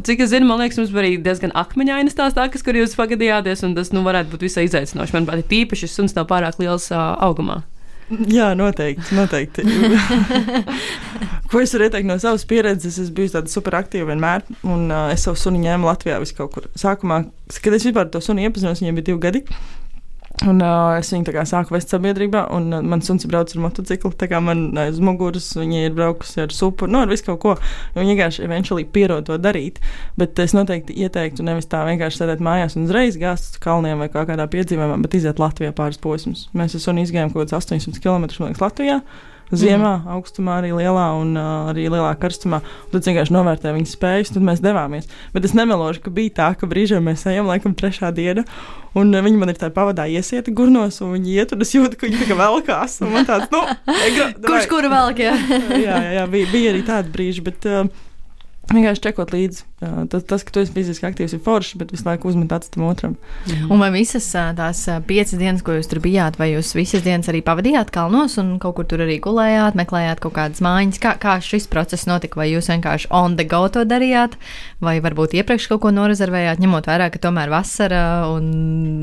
cik 0.07 0.23
es 0.27 0.31
zinu, 0.31 0.47
man 0.47 0.63
liekas, 0.63 0.79
mums 0.79 0.95
bija 0.95 1.07
arī 1.07 1.15
diezgan 1.25 1.55
akmeņainas 1.57 2.19
tās 2.19 2.37
takas, 2.37 2.63
kur 2.63 2.79
jūs 2.79 2.95
pagadījāties, 2.99 3.65
un 3.67 3.75
tas 3.79 3.91
nu, 3.97 4.05
varētu 4.07 4.37
būt 4.37 4.47
visai 4.47 4.69
izaicinoši. 4.69 5.17
Manuprāt, 5.17 5.43
ir 5.43 5.51
tīpaši, 5.51 5.89
ja 5.89 5.97
suns 5.97 6.15
nav 6.15 6.29
pārāk 6.31 6.61
liels 6.63 6.93
uh, 6.95 7.17
augumā. 7.27 7.65
Jā, 8.11 8.51
noteikti. 8.59 9.15
noteikti. 9.17 9.65
Ko 11.51 11.61
es 11.63 11.73
varu 11.73 11.87
ieteikt 11.87 12.09
no 12.09 12.17
savas 12.21 12.45
pieredzes? 12.49 12.99
Es 13.01 13.13
biju 13.15 13.33
tāda 13.37 13.53
superaktīva 13.53 14.11
vienmēr, 14.11 14.45
un 14.67 14.91
uh, 14.91 15.07
es 15.15 15.25
savu 15.25 15.39
sunu 15.41 15.63
ņēmu 15.63 15.89
Latvijā 15.89 16.19
vis 16.21 16.35
kaut 16.37 16.53
kur. 16.57 16.69
Sākumā, 16.79 17.23
kad 17.65 17.77
es 17.77 17.87
vispār 17.87 18.11
to 18.13 18.21
sunu 18.25 18.45
iepazinos, 18.45 18.83
viņam 18.83 19.01
bija 19.01 19.09
divi 19.11 19.23
gadi. 19.23 19.45
Un, 20.45 20.61
uh, 20.61 20.93
es 20.99 21.09
viņu 21.13 21.33
sāku 21.49 21.73
vest 21.73 21.93
sabiedrībā, 21.93 22.45
un 22.53 22.69
uh, 22.75 22.83
mans 22.85 23.07
suns 23.09 23.25
ir 23.25 23.31
braucis 23.33 23.57
ar 23.57 23.63
motociklu. 23.65 24.11
Tā 24.21 24.29
kā 24.29 24.41
man 24.45 24.67
aiz 24.81 25.01
muguras 25.01 25.47
viņa 25.57 25.85
ir 25.87 25.97
braukusi 25.97 26.43
ar 26.45 26.53
supu, 26.53 26.89
no 26.91 27.01
ar 27.05 27.13
visu 27.13 27.25
kaut 27.31 27.41
ko. 27.41 27.55
Viņa 27.97 28.11
vienkārši 28.11 28.45
eventuāli 28.45 28.85
pierod 28.93 29.25
to 29.29 29.39
darīt. 29.41 29.81
Bet 30.21 30.39
es 30.45 30.53
noteikti 30.57 30.97
ieteiktu 31.05 31.47
nevis 31.47 31.71
tā 31.73 31.85
vienkārši 31.89 32.21
sēdēt 32.21 32.45
mājās 32.45 32.77
un 32.77 32.89
uzreiz 32.89 33.17
gāzt 33.21 33.55
uz 33.55 33.63
kalniem 33.65 34.05
vai 34.05 34.11
kā 34.13 34.27
kādā 34.29 34.49
piedzīvojumā, 34.53 35.01
bet 35.07 35.17
iziet 35.21 35.41
Latvijā 35.41 35.73
pāris 35.77 36.01
posmus. 36.03 36.49
Mēs 36.53 36.77
ar 36.77 36.85
sunu 36.85 37.05
izgājām 37.07 37.33
kaut 37.33 37.47
kādus 37.47 37.73
800 37.73 38.05
km 38.05 38.53
Latvijā. 38.61 39.01
Ziemā, 39.61 39.93
mm. 40.01 40.15
augstumā, 40.17 40.59
arī 40.61 40.73
lielā 40.77 41.07
un 41.19 41.35
uh, 41.39 41.71
arī 41.73 41.87
lielā 41.89 42.13
karstumā. 42.21 42.61
Un 42.87 42.95
tad 42.95 43.09
vienkārši 43.09 43.35
novērtēja 43.35 43.77
viņas 43.77 43.97
spējas, 43.97 44.33
tad 44.35 44.47
mēs 44.47 44.63
devāmies. 44.65 45.11
Bet 45.35 45.49
es 45.49 45.57
nemelošu, 45.57 46.05
ka 46.05 46.15
bija 46.15 46.35
tā, 46.41 46.49
ka 46.59 46.69
brīžiem 46.71 47.05
mēs 47.09 47.27
ejam, 47.31 47.51
laikam, 47.51 47.77
trešā 47.79 48.13
diena, 48.17 48.47
un 48.99 49.15
viņi 49.15 49.41
man 49.41 49.53
ir 49.53 49.61
tā 49.61 49.71
pavadā 49.75 50.07
iesieti 50.11 50.55
gurnos, 50.55 51.01
un 51.05 51.15
viņi 51.17 51.37
iet, 51.37 51.55
un 51.57 51.67
es 51.67 51.75
jūtu, 51.75 51.99
ka 51.99 52.09
viņi 52.09 52.23
tā 52.23 52.31
kā 52.31 52.39
velkās. 52.39 52.99
Tāds, 53.29 53.51
nu, 53.55 53.63
egra, 54.09 54.33
Kurš 54.45 54.71
kuru 54.71 54.91
vēl? 54.93 55.15
Jā? 55.25 55.37
jā, 55.75 55.79
jā, 55.85 56.01
jā 56.21 56.27
bija, 56.31 56.51
bija 56.53 56.75
arī 56.75 56.83
tādi 56.87 57.15
brīži, 57.15 57.45
bet 57.47 57.71
uh, 57.71 57.87
vienkārši 58.73 59.05
čekot 59.09 59.35
līdzi. 59.35 59.65
Tas, 60.09 60.23
tas, 60.25 60.45
ka 60.47 60.53
tu 60.55 60.63
esi 60.63 60.73
fiziski 60.73 61.07
aktīvs, 61.09 61.35
ir 61.37 61.43
forši, 61.45 61.79
bet 61.81 61.91
visu 61.93 62.07
laiku 62.07 62.31
uzmet 62.31 62.53
acis 62.55 62.73
tam 62.73 62.87
otram. 62.89 63.17
Un 63.69 63.83
vai 63.83 63.91
visas 63.93 64.27
tās 64.33 64.85
piecas 65.09 65.37
dienas, 65.37 65.65
ko 65.65 65.77
jūs 65.77 65.91
tur 65.91 66.01
bijāt, 66.05 66.39
vai 66.41 66.53
jūs 66.55 66.73
visas 66.77 67.05
dienas 67.05 67.29
arī 67.29 67.43
pavadījāt 67.45 67.93
kalnos 67.95 68.39
un 68.41 68.55
kaut 68.63 68.79
kur 68.79 68.89
tur 68.89 69.05
arī 69.05 69.19
gulējāt, 69.25 69.77
meklējāt 69.77 70.23
kaut 70.25 70.37
kādas 70.39 70.65
mājiņas? 70.65 71.01
Kā, 71.03 71.15
kā 71.21 71.37
šis 71.45 71.69
process 71.73 72.09
notika? 72.09 72.41
Vai 72.41 72.49
jūs 72.53 72.71
vienkārši 72.73 73.11
on 73.15 73.37
the 73.37 73.45
go 73.49 73.67
to 73.69 73.85
darījāt, 73.89 74.39
vai 74.85 74.97
varbūt 75.05 75.37
iepriekš 75.37 75.69
kaut 75.73 75.83
ko 75.85 75.93
norezervējāt, 75.95 76.63
ņemot 76.65 76.89
vērā, 76.89 77.11
ka 77.13 77.21
tomēr 77.27 77.53
vasara 77.53 78.05
un 78.33 78.49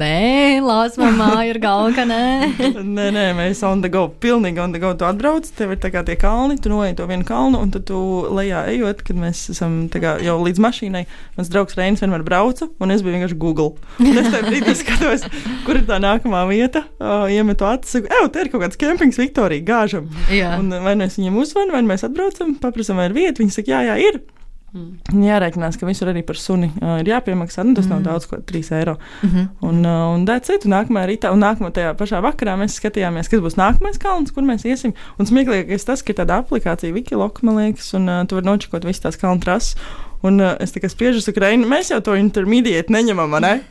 nē, 0.01 0.61
lāsma 0.65 1.11
māja 1.19 1.45
ir 1.51 1.61
galva, 1.61 2.07
nē. 2.09 2.23
nē, 2.97 3.07
nē, 3.13 3.27
mēs 3.37 3.61
on 3.67 3.85
the 3.85 3.91
go, 3.91 4.07
pilnīgi 4.09 4.63
on 4.63 4.73
the 4.73 4.81
go. 4.81 4.95
Tu 4.97 5.05
atbrauc, 5.07 5.45
tev 5.57 5.75
ir 5.75 5.81
tā 5.83 5.93
kā 5.93 6.05
tie 6.07 6.17
kalni, 6.19 6.57
tu 6.61 6.73
noej 6.73 6.97
to 6.97 7.07
vienu 7.09 7.27
kalnu, 7.27 7.61
un 7.61 7.73
tad 7.73 7.85
tu 7.89 8.01
lejā 8.33 8.65
ejot, 8.73 9.05
kad 9.05 9.19
mēs 9.19 9.50
esam 9.53 9.77
kā 9.91 10.15
jau 10.23 10.37
līdz 10.41 10.61
mašīnai. 10.63 11.03
Mans 11.37 11.51
draugs 11.51 11.77
Reinis 11.79 12.03
vienmēr 12.03 12.25
brauca, 12.27 12.67
un 12.81 12.95
es 12.95 13.03
biju 13.05 13.17
vienkārši 13.17 13.39
Google. 13.41 13.75
Un 14.01 14.17
es 14.21 14.31
tajā 14.33 14.43
brīdī 14.47 14.75
skatos, 14.79 15.27
kur 15.67 15.79
ir 15.79 15.87
tā 15.89 16.01
nākamā 16.03 16.43
vieta, 16.49 16.85
uh, 16.99 17.27
iemetu 17.31 17.67
acis, 17.69 17.97
saku, 17.97 18.11
ej, 18.11 18.27
te 18.33 18.45
ir 18.45 18.51
kaut 18.53 18.65
kāds 18.65 18.79
kempings 18.81 19.19
Viktorija, 19.21 19.65
gāžam. 19.67 20.09
Jā. 20.33 20.55
Un 20.59 20.73
vai 20.83 20.97
nu 20.97 21.07
es 21.07 21.19
viņiem 21.19 21.41
uzvanu, 21.43 21.75
vai 21.75 21.83
nu 21.85 21.93
mēs 21.93 22.07
atbraucam, 22.07 22.55
paprasam, 22.61 22.99
vai 23.01 23.09
ir 23.11 23.17
vieta. 23.17 23.39
Viņi 23.43 23.57
saka, 23.57 23.75
jā, 23.75 23.83
jā, 23.91 23.97
ir. 24.11 24.21
Mm. 24.71 25.23
Jārēķinās, 25.25 25.75
ka 25.75 25.87
visur 25.87 26.07
arī 26.07 26.21
par 26.23 26.37
suni 26.39 26.69
uh, 26.79 26.93
ir 27.01 27.09
jāpiemaksā. 27.11 27.65
Nu, 27.67 27.73
tas 27.75 27.89
mm. 27.89 27.91
nav 27.91 28.05
daudz, 28.05 28.27
ko 28.29 28.37
3 28.39 28.69
eiro. 28.77 28.93
Mm 29.21 29.29
-hmm. 29.29 29.47
Un, 29.67 29.81
uh, 29.85 30.05
un. 30.15 30.23
Un 30.23 30.71
nākamajā 30.71 31.07
rītā, 31.09 31.31
un 31.33 31.43
nākamajā 31.43 31.73
tajā 31.75 31.93
pašā 31.99 32.21
vakarā 32.23 32.55
mēs 32.55 32.77
skatījāmies, 32.79 33.29
kas 33.29 33.43
būs 33.43 33.57
nākamais 33.59 33.99
kalns, 33.99 34.31
kur 34.31 34.43
mēs 34.43 34.63
iesim. 34.65 34.93
Un 35.19 35.25
smieklīgākais 35.25 35.85
tas, 35.85 36.03
ka 36.03 36.13
ir 36.13 36.19
tāda 36.19 36.39
aplikācija, 36.39 36.93
Wikilok, 36.93 37.43
man 37.43 37.55
liekas, 37.55 37.93
un 37.93 38.07
uh, 38.09 38.23
tu 38.27 38.35
vari 38.35 38.45
nočakot 38.45 38.85
visas 38.85 39.01
tās 39.01 39.19
kalnu 39.19 39.41
trases. 39.41 39.75
Un 40.23 40.39
uh, 40.39 40.55
es 40.59 40.71
tikai 40.71 40.89
spiežu 40.89 41.17
uz 41.17 41.27
Ukrajinu, 41.27 41.67
mēs 41.67 41.91
jau 41.91 41.99
to 41.99 42.15
intermediāti 42.15 42.93
neņemam, 42.93 43.39
ne? 43.41 43.61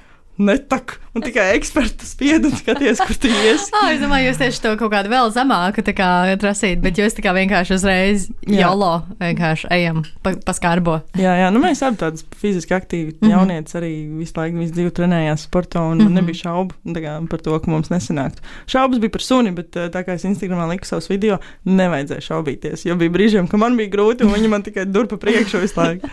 Netak. 0.40 0.96
Un 1.10 1.24
tikai 1.26 1.56
eksperti 1.56 2.06
spied 2.06 2.44
un 2.46 2.52
skaties, 2.54 3.00
kur 3.02 3.16
tu 3.18 3.26
ies. 3.26 3.64
Oh, 3.74 3.88
es 3.92 3.98
domāju, 3.98 4.28
jūs 4.28 4.38
tieši 4.38 4.60
to 4.62 4.74
kaut 4.78 4.92
kādu 4.92 5.10
vēl 5.10 5.32
zemāku 5.34 5.82
tā 5.82 5.90
kā 5.98 6.08
prasīt, 6.38 6.78
bet 6.84 7.00
jūs 7.02 7.16
tā 7.16 7.24
kā 7.24 7.32
vienkārši 7.34 7.74
uzreiz 7.74 8.28
jolo 8.46 8.92
vienkārši 9.18 9.66
ejam 9.74 10.04
pa, 10.22 10.36
pa 10.46 10.54
skarbo. 10.54 11.00
Jā, 11.18 11.32
jā, 11.42 11.48
nu 11.50 11.58
mēs 11.64 11.82
abi 11.82 11.98
tādas 12.04 12.22
fiziski 12.38 12.76
aktīvi 12.78 13.16
Mhm. 13.18 13.32
jaunieši 13.32 13.76
arī 13.80 13.90
visu 14.20 14.38
laiku, 14.38 14.62
visu 14.62 14.76
dzīvi 14.78 14.94
trenējās 15.00 15.48
sportā, 15.48 15.82
un 15.90 15.98
man 15.98 16.12
Mhm. 16.12 16.20
nebija 16.20 16.40
šaubu 16.44 16.78
kā, 17.00 17.16
par 17.28 17.38
to, 17.42 17.58
ka 17.58 17.70
mums 17.74 17.90
nesanāktu. 17.90 18.38
Šaubas 18.70 19.02
bija 19.02 19.10
par 19.18 19.26
suni, 19.26 19.50
bet 19.50 19.72
tā 19.72 20.04
kā 20.06 20.14
es 20.14 20.22
Instagramā 20.24 20.70
liku 20.70 20.86
savus 20.86 21.10
video, 21.10 21.40
nevajadzēja 21.66 22.22
šaubīties, 22.30 22.86
jo 22.86 22.94
bija 22.94 23.10
brīžiem, 23.10 23.50
ka 23.50 23.56
man 23.58 23.74
bija 23.76 23.90
grūti, 23.90 24.22
un 24.22 24.30
viņi 24.32 24.48
man 24.48 24.62
tikai 24.62 24.86
dur 24.86 25.06
pa 25.10 25.16
priekšu 25.16 25.58
visu 25.66 25.74
laiku. 25.80 26.06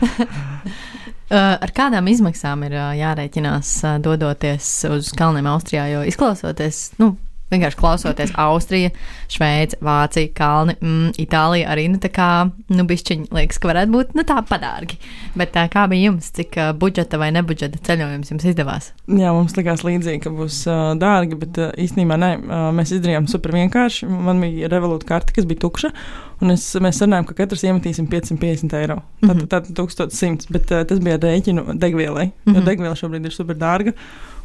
Uh, 1.30 1.54
ar 1.62 1.70
kādām 1.70 2.08
izmaksām 2.10 2.64
ir 2.66 2.72
uh, 2.74 2.88
jārēķinās 2.98 3.68
uh, 3.84 3.98
dodoties 4.02 4.70
uz 4.90 5.12
kalniem 5.14 5.46
Austrijā? 5.46 5.84
Jo 5.92 6.00
izklausoties, 6.10 6.88
nu, 6.98 7.12
vienkārši 7.50 7.78
klausoties 7.80 8.32
Austrija, 8.40 8.90
Šveice, 9.30 9.76
Vācija, 9.84 10.30
Kalni, 10.36 10.76
mm, 10.80 11.12
Itālija 11.22 11.70
arī, 11.72 11.88
nu, 11.92 11.98
tā 12.02 12.10
kā, 12.14 12.28
nu, 12.70 12.86
bišķiņi 12.88 13.28
liekas, 13.34 13.58
ka 13.62 13.70
varētu 13.72 13.94
būt, 13.94 14.14
nu, 14.18 14.24
tā 14.28 14.38
padārgi. 14.46 14.98
Bet 15.38 15.56
uh, 15.58 15.66
kā 15.72 15.86
bija 15.90 16.10
jums, 16.10 16.30
cik 16.36 16.56
uh, 16.58 16.70
budžeta 16.78 17.18
vai 17.20 17.30
nebudžeta 17.34 17.78
ceļojums 17.86 18.32
jums 18.32 18.48
izdevās? 18.52 18.90
Jā, 19.10 19.34
mums 19.36 19.54
likās 19.58 19.84
līdzīgi, 19.86 20.22
ka 20.24 20.32
būs 20.34 20.62
uh, 20.70 20.80
dārgi, 21.00 21.38
bet 21.42 21.60
uh, 21.60 21.70
īstenībā 21.80 22.18
nē, 22.20 22.32
uh, 22.40 22.66
mēs 22.76 22.94
izdarījām 22.96 23.28
super 23.30 23.54
vienkārši. 23.58 24.08
Man 24.10 24.42
bija 24.42 24.70
revolūta 24.72 25.08
karte, 25.10 25.34
kas 25.36 25.46
bija 25.50 25.62
tukša, 25.66 25.92
un 26.40 26.54
es, 26.54 26.64
mēs 26.80 27.02
sarunājām, 27.02 27.26
ka 27.28 27.36
katrs 27.42 27.66
iemetīsim 27.68 28.08
550 28.10 28.78
eiro. 28.80 29.00
Mhm. 29.24 29.46
tad 29.52 29.68
1100, 29.76 30.48
bet 30.54 30.70
uh, 30.72 30.84
tas 30.88 31.00
bija 31.02 31.18
rēķinu 31.20 31.74
degvielai, 31.80 32.30
jo 32.46 32.56
Mhm. 32.56 32.66
degviela 32.66 32.96
šobrīd 32.98 33.26
ir 33.26 33.34
super 33.34 33.58
dārga. 33.58 33.92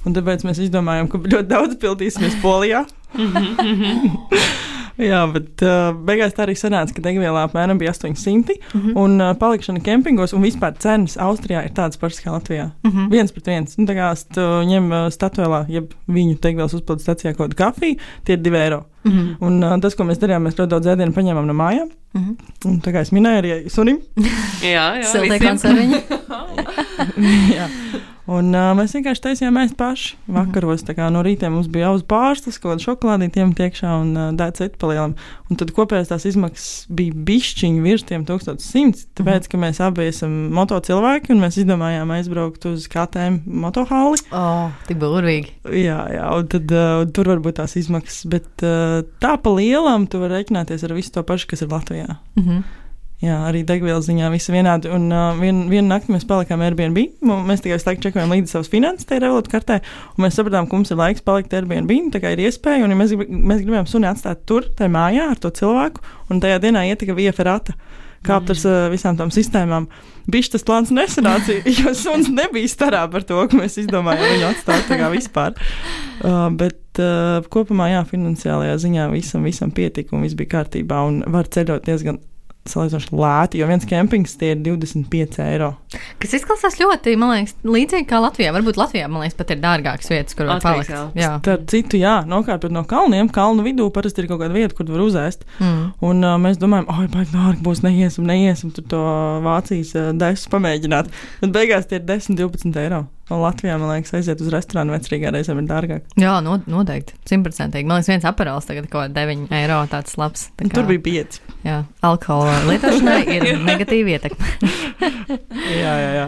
Un 0.05 0.15
tāpēc 0.15 0.45
mēs 0.45 0.61
izdomājām, 0.67 1.09
ka 1.09 1.21
ļoti 1.23 1.49
daudz 1.49 1.79
pildīsimies 1.81 2.37
Polijā. 2.43 2.85
Jā, 4.95 5.25
bet 5.27 5.59
uh, 5.65 5.89
beigās 6.07 6.35
tā 6.35 6.45
arī 6.45 6.53
sanāca, 6.55 6.93
ka 6.95 7.03
degvielā 7.03 7.41
apmēram 7.49 7.79
bija 7.79 7.91
800. 7.91 8.55
Mhm. 8.71 8.93
Un 8.99 9.17
uh, 9.19 9.33
palikšana 9.39 9.81
kempingos 9.83 10.31
un 10.35 10.45
vispār 10.45 10.77
cenas 10.79 11.17
Austrijā 11.19 11.65
ir 11.67 11.73
tādas 11.75 11.99
pašas 11.99 12.21
kā 12.23 12.31
Latvijā. 12.31 12.69
Mhm. 12.87 13.09
Viens 13.11 13.35
pret 13.35 13.51
viens. 13.51 13.75
Nu, 13.79 13.87
tā 13.89 13.97
kā 13.97 14.13
tu 14.37 14.45
ņem 14.71 14.87
uh, 14.93 15.09
statuēlā, 15.11 15.65
jeb 15.73 15.91
viņu 16.07 16.39
degvielas 16.39 16.77
uzpildes 16.77 17.03
stācijā 17.07 17.35
kaut 17.35 17.49
kādu 17.51 17.59
kafiju, 17.65 17.99
tie 18.23 18.37
ir 18.37 18.43
2 18.47 18.61
eiro. 18.61 18.81
Mhm. 19.03 19.35
Un 19.43 19.59
uh, 19.59 19.75
tas, 19.83 19.99
ko 19.99 20.07
mēs 20.07 20.21
darījām, 20.23 20.47
mēs 20.47 20.55
ļoti 20.55 20.71
daudz 20.77 20.93
ēdienu 20.95 21.17
paņēmām 21.17 21.51
no 21.51 21.59
mājām. 21.59 21.91
Mhm. 22.15 22.49
Un, 22.71 22.81
tā 22.85 22.95
kā 22.95 23.03
es 23.03 23.11
minēju, 23.11 23.43
arī 23.43 23.55
sunim. 23.73 23.99
Jā, 24.63 24.87
jā. 25.01 25.11
Siltie 25.11 25.43
konserviņi. 25.43 26.03
Jā. 27.57 27.67
Un 28.25 28.49
uh, 28.57 28.71
mēs 28.73 28.95
vienkārši 28.97 29.21
taisījām 29.21 29.57
ēst 29.61 29.75
paši 29.77 30.15
vakaros. 30.33 30.81
Tā 30.87 30.95
kā 30.97 31.11
no 31.13 31.21
rīta 31.25 31.51
mums 31.53 31.67
bija 31.69 31.91
jāuz 31.91 32.01
pārslas, 32.09 32.57
kaut 32.57 32.73
kāda 32.73 32.85
šokolādīte 32.87 33.41
iemet 33.41 33.59
iekšā 33.67 33.91
un 34.01 34.13
uh, 34.17 34.29
dēļ 34.37 34.53
citu 34.57 34.79
palielam. 34.81 35.13
Un 35.51 35.59
tad 35.61 35.73
kopējās 35.77 36.09
tās 36.09 36.25
izmaksas 36.31 36.87
bija 36.89 37.13
bišķiņi 37.27 37.83
virs 37.85 38.05
tiem 38.09 38.25
1100, 38.25 39.05
tāpēc, 39.19 39.49
ka 39.51 39.59
mēs 39.61 39.81
abi 39.85 40.07
esam 40.09 40.33
moto 40.57 40.79
cilvēki 40.87 41.35
un 41.35 41.43
mēs 41.43 41.59
izdomājām 41.61 42.13
aizbraukt 42.17 42.65
uz 42.71 42.87
KTM 42.89 43.43
motohāli. 43.65 44.23
Oh, 44.33 44.73
tik 44.89 44.97
burvīgi. 45.03 45.53
Jā, 45.83 45.99
jā, 46.15 46.31
un 46.33 46.49
tad 46.49 46.73
uh, 46.73 47.03
tur 47.13 47.29
var 47.29 47.43
būt 47.45 47.59
tās 47.61 47.77
izmaksas, 47.77 48.25
bet 48.31 48.65
uh, 48.65 49.03
tā 49.21 49.35
pa 49.37 49.53
lielam 49.53 50.09
tu 50.09 50.23
vari 50.23 50.39
rēķināties 50.39 50.87
ar 50.87 50.97
visu 50.97 51.13
to 51.13 51.25
pašu, 51.27 51.51
kas 51.53 51.61
ir 51.61 51.69
Latvijā. 51.73 52.17
Mhm. 52.41 52.65
Jā, 53.23 53.37
arī 53.47 53.61
degvielas 53.63 54.09
ziņā 54.09 54.27
viss 54.33 54.51
vienādi. 54.51 54.89
Un 54.91 55.07
uh, 55.07 55.37
vien, 55.39 55.63
vienu 55.71 55.87
nakti 55.87 56.11
mēs 56.11 56.25
palikām 56.27 56.61
Airbnb. 56.65 56.99
Mēs 57.23 57.63
tikai 57.63 57.77
laiku 57.79 58.03
čekojām 58.03 58.33
līdzi 58.35 58.51
savas 58.51 58.69
finanses, 58.71 59.07
tajā 59.07 59.23
revolūta 59.23 59.53
kartē. 59.53 59.77
Un 60.17 60.25
mēs 60.25 60.35
sapratām, 60.35 60.67
ka 60.67 60.75
mums 60.75 60.91
ir 60.91 60.99
laiks 60.99 61.23
palikt 61.25 61.55
Airbnb. 61.55 61.93
Tā 62.11 62.19
kā 62.23 62.33
ir 62.35 62.43
iespēja, 62.43 62.83
un 62.83 62.91
ja 62.91 62.97
mēs, 62.99 63.15
grib, 63.15 63.31
mēs 63.31 63.63
gribējām 63.63 63.87
suni 63.87 64.09
atstāt 64.09 64.43
tur, 64.49 64.67
tajā 64.75 64.91
mājā 64.91 65.29
ar 65.31 65.39
to 65.39 65.53
cilvēku. 65.55 66.03
Un 66.27 66.43
tajā 66.43 66.59
dienā 66.67 66.83
ietika 66.91 67.15
via 67.15 67.31
ferata. 67.35 67.77
Kāpt 68.25 68.51
ar 68.51 68.59
uh, 68.67 68.75
visām 68.91 69.15
tām 69.15 69.31
sistēmām. 69.31 69.87
Bišķi 70.33 70.57
tas 70.57 70.67
plāns 70.67 70.91
nesanāca, 70.91 71.55
jo 71.79 71.95
suns 71.95 72.27
nebija 72.33 72.67
starā 72.67 73.05
par 73.13 73.23
to, 73.23 73.39
ka 73.47 73.59
mēs 73.61 73.79
izdomājām 73.85 74.31
viņu 74.33 74.47
atstāt 74.49 74.89
tā 74.89 74.99
kā 74.99 75.11
vispār. 75.13 75.55
Uh, 76.19 76.49
bet 76.57 76.99
uh, 76.99 77.45
kopumā, 77.53 77.93
jā, 77.93 78.05
finansiālajā 78.09 78.79
ziņā 78.81 79.09
visam, 79.13 79.45
visam 79.45 79.71
pietika 79.71 80.17
un 80.17 80.25
viss 80.25 80.35
bija 80.35 80.57
kārtībā. 80.57 81.05
Un 81.05 81.21
var 81.31 81.47
ceļot 81.53 81.85
diezgan 81.85 82.19
salīdzinoši 82.69 83.13
lēti, 83.13 83.59
jo 83.61 83.67
viens 83.69 83.85
kempings 83.85 84.33
tie 84.39 84.53
ir 84.55 84.61
25 84.65 85.37
eiro. 85.45 85.69
Kas 86.21 86.33
izklausās 86.39 86.79
ļoti, 86.79 87.13
man 87.21 87.35
liekas, 87.35 87.53
līdzīgi 87.61 88.07
kā 88.09 88.21
Latvijā. 88.23 88.53
Varbūt 88.55 88.79
Latvijā, 88.81 89.09
man 89.11 89.21
liekas, 89.21 89.37
pat 89.37 89.53
ir 89.53 89.61
dārgākas 89.61 90.09
vietas, 90.09 90.37
kur 90.37 90.49
var 90.49 90.63
palikt. 90.63 90.93
jā. 91.17 91.35
Starp 91.43 91.67
citu, 91.71 91.99
jā, 92.01 92.15
nokāpjot 92.29 92.73
no 92.73 92.85
kalniem, 92.89 93.29
kalnu 93.33 93.65
vidū 93.67 93.87
parasti 93.93 94.23
ir 94.23 94.29
kaut 94.31 94.41
kāda 94.41 94.57
vieta, 94.57 94.73
kur 94.77 94.89
var 94.89 95.05
uzēst. 95.05 95.45
Mm. 95.59 95.83
Un 96.09 96.25
uh, 96.25 96.37
mēs 96.41 96.57
domājam, 96.61 96.89
ah, 96.89 97.03
baigi 97.13 97.35
dārgi 97.35 97.65
būs, 97.65 97.83
neiesim, 97.85 98.25
neiesim 98.29 98.73
tur 98.73 98.89
to 98.95 99.03
Vācijas 99.45 99.93
uh, 99.99 100.09
desu 100.17 100.49
pamēģināt. 100.53 101.13
Bet 101.43 101.53
beigās 101.53 101.85
tie 101.91 102.01
ir 102.01 102.09
10, 102.09 102.41
12 102.41 102.81
eiro. 102.81 103.05
Un 103.25 103.39
Latvijā, 103.41 103.73
man 103.81 103.89
liekas, 103.89 104.13
aiziet 104.19 104.41
uz 104.43 104.51
restorānu 104.53 104.93
vecrīgā 104.93 105.31
reizēm 105.33 105.63
ir 105.63 105.69
dārgāk. 105.69 106.03
Jā, 106.21 106.35
no, 106.45 106.59
noteikti. 106.69 107.15
Simtprocentīgi. 107.25 107.87
Man 107.89 107.97
liekas, 107.97 108.11
viens 108.11 108.27
aparāts 108.29 108.69
tagad 108.69 108.85
kaut 108.85 109.07
kāda 109.07 109.25
9 109.25 109.47
eiro 109.63 109.79
tāds 109.89 110.13
labs. 110.21 110.51
Tā 110.59 110.69
Tur 110.69 110.85
bija 110.91 111.01
5. 111.07 111.39
Jā, 111.65 111.79
alkohola 112.05 112.59
lietošanai 112.67 113.23
ir 113.39 113.47
negatīva 113.65 114.19
ietekme. 114.19 114.51
Jā, 115.65 115.93
jā, 115.97 116.09
jā. 116.13 116.25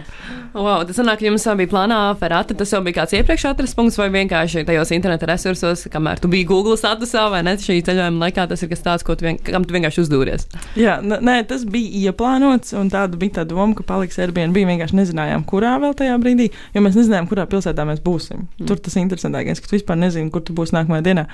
Wow, 0.58 0.82
tas 0.88 0.98
sanāk, 0.98 1.22
jums 1.22 1.44
jau 1.46 1.54
bija 1.60 1.70
plānā 1.70 1.98
ferata. 2.18 2.56
Tas 2.58 2.72
jau 2.74 2.80
bija 2.86 2.98
kāds 3.00 3.13
iepriekš 3.13 3.44
atrasts 3.51 3.77
punkts, 3.77 3.98
vai 4.00 4.08
vienkārši 4.13 4.63
tajos 4.66 4.92
interneta 4.96 5.27
resursos, 5.30 5.84
kamēr 5.94 6.22
tu 6.22 6.30
biji 6.32 6.48
Google 6.50 6.77
statusā, 6.80 7.27
vai 7.30 7.44
ne? 7.46 7.54
Šī 7.62 7.77
ceļojuma 7.86 8.25
laikā 8.25 8.48
tas 8.50 8.63
ir 8.66 8.72
kas 8.72 8.82
tāds, 8.86 9.06
ko 9.06 9.13
tu, 9.18 9.27
vien, 9.27 9.38
kam 9.38 9.68
tu 9.68 9.75
vienkārši 9.77 10.01
uzdūries. 10.01 10.48
Jā, 10.80 10.98
nē, 11.06 11.38
tas 11.50 11.68
bija 11.70 12.10
ieplānots, 12.10 12.74
un 12.80 12.89
tāda 12.94 13.20
bija 13.22 13.38
tā 13.39 13.46
doma, 13.50 13.75
ka 13.77 13.86
paliks 13.86 14.18
Airbnb. 14.24 14.58
Vienkārši 14.58 14.98
nezinājām, 14.98 15.46
kurā 15.48 15.75
vēl 15.84 15.94
tajā 16.01 16.18
brīdī, 16.24 16.50
jo 16.74 16.86
mēs 16.88 16.98
nezinājām, 16.98 17.29
kurā 17.29 17.46
pilsētā 17.51 17.86
mēs 17.88 18.01
būsim. 18.03 18.48
Mm. 18.48 18.67
Tur 18.70 18.82
tas 18.84 18.98
interesantākais, 19.00 19.62
ka 19.62 19.70
tu 19.70 19.77
vispār 19.77 20.00
nezini, 20.00 20.32
kur 20.34 20.44
tu 20.48 20.56
būsi 20.58 20.75
nākamajā 20.77 21.06
dienā. 21.12 21.27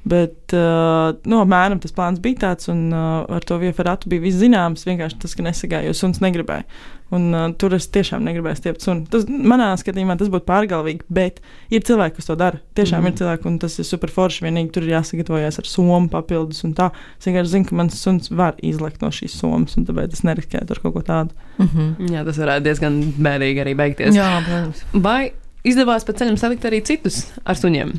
Bet, 0.00 0.54
uh, 0.56 1.10
nu, 1.28 1.42
apmēram 1.42 1.80
tas 1.82 1.92
plāns 1.92 2.22
bija 2.24 2.46
tāds, 2.46 2.70
un 2.72 2.86
uh, 2.88 3.26
ar 3.28 3.44
to 3.44 3.58
vieferātu 3.60 4.08
bija 4.08 4.24
viss 4.24 4.40
zināms. 4.40 4.86
Vienkārši 4.88 5.18
tas, 5.20 5.34
ka 5.36 5.44
nesagāja, 5.44 5.90
jo 5.90 5.96
suns 5.96 6.22
negribēja. 6.24 6.64
Un 7.12 7.26
uh, 7.34 7.48
tur 7.58 7.74
es 7.76 7.88
tiešām 7.92 8.22
negribēju 8.24 8.56
stiept 8.56 8.84
suni. 8.86 9.04
Tas, 9.12 9.26
manā 9.28 9.68
skatījumā, 9.76 10.14
tas 10.16 10.30
būtu 10.32 10.46
pārgalvīgi, 10.48 11.04
bet 11.12 11.42
ir 11.74 11.84
cilvēki, 11.84 12.16
kas 12.16 12.30
to 12.30 12.36
dara. 12.40 12.62
Tiešām 12.78 13.02
mm. 13.02 13.10
ir 13.10 13.18
cilvēki, 13.18 13.46
un 13.50 13.58
tas 13.60 13.76
ir 13.82 13.88
super 13.88 14.12
forši. 14.14 14.46
Vienīgi 14.46 14.72
tur 14.76 14.86
ir 14.86 14.94
jāsagatavojas 14.94 15.60
ar 15.60 15.68
somu 15.68 16.08
papildus 16.12 16.62
un 16.64 16.72
tā. 16.78 16.88
Es 17.18 17.28
vienkārši 17.28 17.52
zinu, 17.56 17.68
ka 17.68 17.80
mans 17.82 17.98
suns 18.00 18.32
var 18.32 18.56
izlekt 18.64 19.04
no 19.04 19.10
šīs 19.12 19.36
somas, 19.42 19.76
un 19.76 19.84
tāpēc 19.90 20.16
es 20.16 20.24
neriskēju 20.24 20.70
ar 20.70 20.82
kaut 20.86 20.96
ko 20.96 21.04
tādu. 21.10 21.36
Mm 21.58 21.68
-hmm. 21.74 22.14
Jā, 22.14 22.24
tas 22.24 22.40
varētu 22.40 22.64
diezgan 22.70 23.02
bēdīgi 23.18 23.66
arī 23.66 23.76
beigties. 23.76 24.16
Jā, 24.16 24.30
protams. 24.46 24.86
Vai 24.94 25.32
izdevās 25.64 26.06
pa 26.08 26.16
ceļam 26.16 26.38
salikt 26.40 26.64
arī 26.64 26.80
citus 26.80 27.26
ar 27.44 27.58
suņiem? 27.58 27.92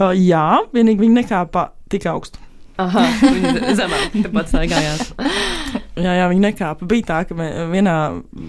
Uh, 0.00 0.10
jā, 0.16 0.46
vienīgi 0.74 1.04
viņi 1.06 1.20
nekāpa 1.22 1.68
tik 1.92 2.08
augstu. 2.10 2.40
Aha, 2.82 3.04
viņi 3.22 3.74
zemāk, 3.78 4.16
tāpat 4.24 4.50
staigājās. 4.50 5.12
Jā, 6.04 6.10
jā, 6.18 6.24
viņi 6.26 6.42
nekāpa. 6.42 6.86
Bija 6.90 7.06
tā, 7.06 7.20
ka 7.28 7.36
vienā 7.70 7.92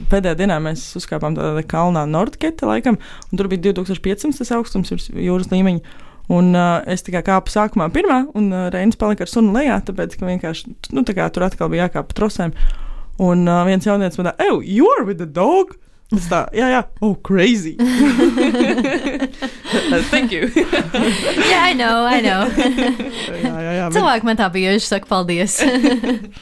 pēdējā 0.10 0.34
dienā 0.40 0.56
mēs 0.66 0.82
uzkāpām 0.98 1.36
tādā 1.38 1.62
kalnā 1.70 2.08
Nordkete, 2.10 2.66
laikam, 2.66 2.98
un 3.30 3.38
tur 3.38 3.50
bija 3.52 3.68
2500 3.68 4.40
tas 4.42 4.50
augstums 4.56 4.90
jūras 5.14 5.52
līmeņa. 5.54 6.02
Un 6.34 6.50
uh, 6.58 6.80
es 6.90 7.06
tikai 7.06 7.22
kāpu 7.28 7.54
sākumā 7.54 7.92
pirmā, 7.94 8.24
un 8.34 8.50
uh, 8.50 8.66
Reinis 8.74 8.98
palika 8.98 9.28
ar 9.28 9.30
sunu 9.30 9.54
lejā, 9.54 9.78
tāpēc, 9.86 10.18
ka 10.18 10.26
vienkārši 10.26 10.74
nu, 10.98 11.06
tā 11.06 11.14
kā, 11.14 11.30
tur 11.30 11.46
atkal 11.46 11.70
bija 11.70 11.86
jākāpa 11.86 12.10
pa 12.10 12.18
trosēm. 12.18 12.56
Un 13.22 13.46
uh, 13.46 13.62
viens 13.70 13.86
jaunietis 13.86 14.18
man 14.18 14.32
teica, 14.32 14.50
oh, 14.50 14.66
you 14.66 14.90
are 14.96 15.06
with 15.06 15.22
the 15.22 15.30
dog! 15.30 15.78
Es 16.14 16.28
tā, 16.30 16.44
jā, 16.54 16.68
jā, 16.70 16.84
oh, 17.02 17.16
crazy! 17.26 17.74
Thank 20.12 20.32
you. 20.32 20.52
Jā, 21.52 21.72
I 21.72 21.74
know, 21.74 22.06
I 22.06 22.22
know. 22.22 22.46
jā, 22.46 23.42
jā, 23.42 23.72
jā, 23.80 23.88
bet, 23.90 23.98
Cilvēki 23.98 24.28
man 24.30 24.38
tā 24.38 24.50
bieži 24.54 24.86
saka 24.86 25.10
paldies. 25.10 25.58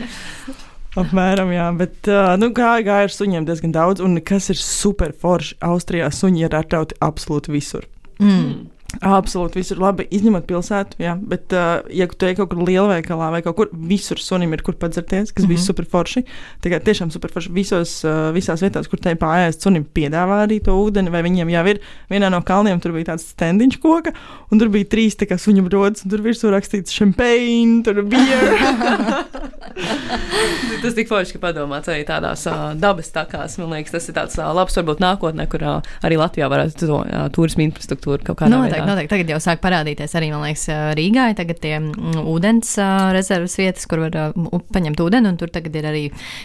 apmēram, 1.00 1.54
jā, 1.56 1.70
bet 1.80 2.12
uh, 2.12 2.36
nu, 2.40 2.52
gāja, 2.56 2.84
gāja 2.90 3.08
ar 3.08 3.16
suņiem 3.16 3.48
diezgan 3.48 3.72
daudz, 3.74 4.04
un 4.04 4.20
kas 4.26 4.52
ir 4.52 4.60
super 4.60 5.16
forši, 5.16 5.56
Austrijā 5.64 6.12
suņi 6.12 6.44
ir 6.44 6.60
atrauti 6.60 7.00
absolūti 7.04 7.56
visur. 7.56 7.88
mm. 8.20 8.73
Absolūti, 9.02 9.58
visur 9.58 9.80
labi, 9.82 10.06
izņemot 10.14 10.46
pilsētu. 10.46 11.00
Jā, 11.02 11.16
bet, 11.18 11.54
uh, 11.58 11.82
ja 11.90 12.06
tu 12.08 12.28
ej 12.28 12.36
kaut 12.38 12.52
kur 12.52 12.62
lielveikalā 12.68 13.32
vai 13.34 13.42
kaut 13.46 13.58
kur, 13.58 13.72
visur 13.90 14.22
sunim 14.22 14.54
ir 14.54 14.62
kur 14.66 14.78
padzerties, 14.78 15.32
kas 15.32 15.44
mm 15.44 15.48
-hmm. 15.48 15.50
bija 15.50 15.66
superforši. 15.66 16.24
Tikai 16.62 16.80
tiešām 16.80 17.10
superforši 17.12 17.52
visos, 17.52 18.04
uh, 18.06 18.30
visās 18.36 18.62
vietās, 18.62 18.88
kur 18.88 19.00
te 19.00 19.16
pārējais 19.16 19.62
sunim 19.64 19.86
piedāvā 19.86 20.44
arī 20.46 20.62
to 20.64 20.78
ūdeni, 20.78 21.10
vai 21.10 21.24
viņiem 21.24 21.50
jau 21.50 21.66
ir. 21.68 21.80
Vienā 22.10 22.30
no 22.30 22.42
kalniem 22.42 22.80
tur 22.80 22.92
bija 22.92 23.06
tāds 23.14 23.26
stendiņš 23.34 23.80
koka, 23.80 24.14
un 24.52 24.60
tur 24.60 24.70
bija 24.70 24.86
trīs 24.86 25.18
tā 25.18 25.26
kā 25.26 25.38
suņu 25.38 25.64
brodas, 25.70 26.06
un 26.06 26.12
tur 26.12 26.22
virsū 26.22 26.52
rakstīts 26.54 26.94
champagne, 26.94 27.84
tur 27.84 28.04
bija. 28.04 29.26
tas 30.84 30.94
tik 30.98 31.10
forši, 31.10 31.38
ka 31.38 31.40
padomāts 31.48 31.90
arī 31.92 32.04
tādās 32.08 32.46
uh, 32.50 32.74
dabas 32.80 33.10
takās. 33.16 33.58
Man 33.62 33.74
liekas, 33.74 33.94
tas 33.96 34.10
ir 34.10 34.18
tāds 34.18 34.38
uh, 34.40 34.50
labs, 34.56 34.76
varbūt 34.80 35.02
nākotnē, 35.04 35.48
kur 35.52 35.64
uh, 35.64 35.94
arī 36.06 36.20
Latvijā 36.20 36.50
varētu 36.52 36.88
to 36.88 37.00
uh, 37.00 37.28
turismu 37.34 37.66
infrastruktūru 37.68 38.22
kaut 38.28 38.42
kādā 38.42 38.52
Noteikti, 38.58 38.80
veidā. 38.80 38.83
Noteikti. 38.90 39.12
Tagad 39.14 39.32
jau 39.34 39.40
sāk 39.44 39.62
parādīties 39.64 40.16
arī, 40.20 40.32
man 40.34 40.44
liekas, 40.48 40.66
Rīgā. 41.00 41.30
ir 41.32 41.38
Tagad 41.40 41.60
tie 41.64 41.78
ūdens 42.24 42.74
rezerves 43.16 43.56
vietas, 43.60 43.86
kur 43.90 44.04
var 44.06 44.34
paņemt 44.74 45.04
ūdeni, 45.06 45.32
un 45.34 45.38
tur 45.42 45.52
tagad 45.54 45.76
ir 45.80 45.88
arī 45.90 46.04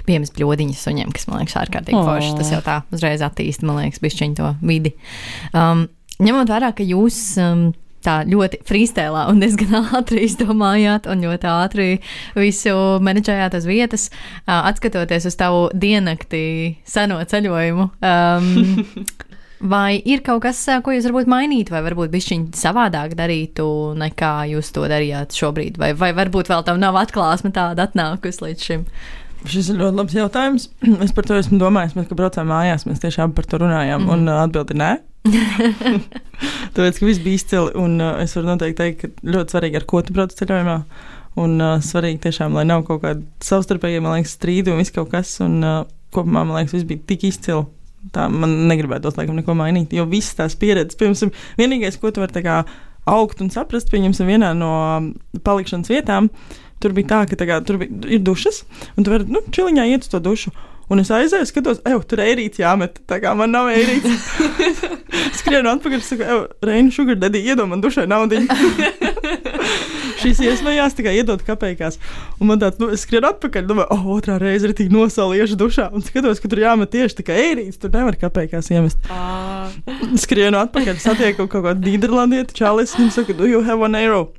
pieejamas 0.08 0.32
bļodiņas 0.36 0.84
suņiem, 0.88 1.12
kas 1.16 1.28
man 1.30 1.42
liekas 1.42 1.58
ārkārtīgi 1.64 1.98
Oh. 1.98 2.06
forši. 2.06 2.36
Tas 2.38 2.52
jau 2.54 2.62
tā 2.64 2.80
uzreiz 2.94 3.24
attīsta, 3.24 3.66
man 3.68 3.82
liekas, 3.84 4.00
bišķiņu 4.04 4.38
to 4.38 4.54
vidi. 4.62 4.94
Um, 5.52 5.86
ņemot 6.22 6.48
vērā, 6.54 6.72
ka 6.78 6.86
jūs. 6.86 7.20
Um, 7.42 7.68
Tā 7.98 8.20
ļoti 8.30 8.60
frīstēlā 8.62 9.24
un 9.26 9.40
diezgan 9.42 9.74
ātri 9.98 10.20
izdomājāt, 10.22 11.08
un 11.10 11.18
ļoti 11.26 11.48
ātri 11.50 11.86
visu 12.38 12.70
menedžējāt 13.02 13.56
uz 13.58 13.66
vietas. 13.66 14.04
Atskatoties 14.46 15.26
uz 15.26 15.34
tavu 15.36 15.64
diennakti 15.74 16.76
seno 16.86 17.18
ceļojumu, 17.26 17.88
um, 17.98 18.86
Vai 19.58 19.98
ir 20.06 20.20
kaut 20.22 20.44
kas, 20.44 20.60
ko 20.84 20.92
jūs 20.94 21.06
varbūt 21.08 21.30
mainītu, 21.30 21.72
vai 21.74 21.82
varbūt 21.82 22.12
bišķiņi 22.12 22.58
savādāk 22.58 23.16
darītu, 23.18 23.66
nekā 23.98 24.32
jūs 24.52 24.70
to 24.74 24.84
darījāt 24.90 25.34
šobrīd? 25.34 25.80
Vai, 25.82 25.90
vai 25.98 26.12
varbūt 26.14 26.50
vēl 26.52 26.62
tam 26.66 26.78
nav 26.78 26.98
atklāsme 27.00 27.50
tāda 27.54 27.88
atnākusi 27.88 28.44
līdz 28.44 28.68
šim? 28.68 28.84
Šis 29.46 29.72
ir 29.72 29.80
ļoti 29.82 29.98
labs 29.98 30.14
jautājums. 30.14 30.68
Es 31.04 31.14
par 31.14 31.26
to 31.26 31.36
esmu 31.38 31.58
domājis, 31.58 31.96
mēs, 31.98 32.06
kad 32.10 32.18
braucām 32.18 32.50
mājās, 32.50 32.86
mēs 32.86 33.02
tiešām 33.02 33.34
par 33.34 33.46
to 33.50 33.60
runājām, 33.62 34.02
mm 34.02 34.08
-hmm. 34.08 34.14
un 34.14 34.28
uh, 34.28 34.42
atbildi 34.44 34.78
nē. 34.78 34.90
Tāpēc, 36.74 36.98
ka 36.98 37.06
viss 37.06 37.22
bija 37.22 37.34
izcili, 37.34 37.72
un 37.74 38.00
uh, 38.00 38.18
es 38.22 38.36
varu 38.36 38.52
noteikti 38.52 38.78
teikt, 38.82 39.00
ka 39.00 39.30
ļoti 39.34 39.56
svarīgi, 39.56 39.76
ar 39.76 39.86
ko 39.90 40.02
tu 40.02 40.14
brauc 40.14 40.34
ceļojumā. 40.38 40.78
Un 41.38 41.60
uh, 41.60 41.78
svarīgi 41.82 42.22
tiešām, 42.26 42.54
lai 42.54 42.64
nav 42.66 42.84
kaut 42.86 43.02
kāda 43.02 43.22
savstarpēja, 43.42 44.02
man 44.02 44.18
liekas, 44.18 44.34
strīdu 44.38 44.72
un 44.72 44.78
viss 44.82 44.94
kaut 44.94 45.10
kas. 45.10 45.40
Un 45.44 45.62
uh, 45.62 45.82
kopumā, 46.14 46.44
man 46.46 46.58
liekas, 46.58 46.74
viss 46.78 46.88
bija 46.88 47.02
tik 47.06 47.28
izcili. 47.30 47.66
Tā 48.14 48.28
man 48.30 48.54
negribētos, 48.70 49.16
laikam, 49.18 49.36
neko 49.38 49.56
mainīt. 49.58 49.92
Jo 49.96 50.06
visas 50.08 50.36
tās 50.38 50.54
pieredzes, 50.58 50.98
piemēram, 51.00 51.32
vienīgais, 51.58 51.98
ko 52.00 52.12
tu 52.14 52.22
vari 52.22 52.44
kā 52.44 52.62
augt 53.08 53.42
un 53.42 53.50
saprast, 53.52 53.90
pieņemsim, 53.92 54.28
vienā 54.28 54.52
no 54.56 54.70
um, 54.98 55.12
palikšanas 55.44 55.90
vietām, 55.90 56.28
tur 56.82 56.94
bija 56.96 57.10
tā, 57.12 57.20
ka 57.30 57.48
kā, 57.48 57.60
tur 57.66 57.80
bija, 57.80 57.90
ir 58.18 58.22
dušas, 58.24 58.62
un 58.96 59.06
tu 59.06 59.14
vari, 59.14 59.28
nu, 59.32 59.42
čiliņā 59.54 59.88
iet 59.92 60.06
uz 60.06 60.12
to 60.12 60.20
dušu. 60.22 60.52
Un 60.88 61.02
es 61.02 61.10
aizēju, 61.12 61.46
skatos, 61.50 61.80
ej, 61.84 61.98
tur 62.08 62.22
ir 62.22 62.32
ērīts 62.32 62.60
jāmet. 62.62 63.02
Tā 63.08 63.18
kā 63.20 63.34
man 63.36 63.52
nav 63.52 63.68
ērīts. 63.68 64.28
Skrienu 65.40 65.68
atpakaļ, 65.74 66.00
saku, 66.04 66.24
ej, 66.24 66.40
Reina, 66.64 66.92
sugar 66.94 67.18
daddy, 67.20 67.42
iedod 67.44 67.68
man 67.68 67.82
dušai 67.84 68.06
naudu. 68.08 68.40
Šīs 70.18 70.40
iespējās 70.42 70.96
tikai 70.98 71.12
iedot 71.20 71.44
kapekās. 71.46 72.00
Un 72.40 72.50
man 72.50 72.62
tāds, 72.62 72.80
nu, 72.80 72.88
es 72.94 73.04
skrienu 73.04 73.28
atpakaļ, 73.28 73.68
domāju, 73.68 73.90
oh, 73.94 74.08
otrā 74.16 74.38
reize 74.40 74.66
ir 74.66 74.74
tik 74.78 74.90
nosaliešu 74.90 75.58
dušā. 75.60 75.90
Un 75.94 76.02
skatos, 76.02 76.40
ka 76.42 76.50
tur 76.50 76.64
jāmet 76.64 76.90
tieši 76.94 77.20
tikai 77.20 77.38
ērīts, 77.52 77.78
tur 77.82 77.92
nevar 77.94 78.18
kapekās 78.18 78.72
iemest. 78.72 79.12
Skrienu 80.24 80.58
atpakaļ, 80.64 80.98
satieku 81.04 81.46
kaut 81.46 81.68
kādu 81.68 81.86
Nīderlandieti, 81.86 82.56
čalis, 82.58 82.96
un 82.98 83.12
saka, 83.14 83.36
do 83.36 83.46
you 83.46 83.62
have 83.68 83.78
one 83.84 83.98
eiro? 84.00 84.30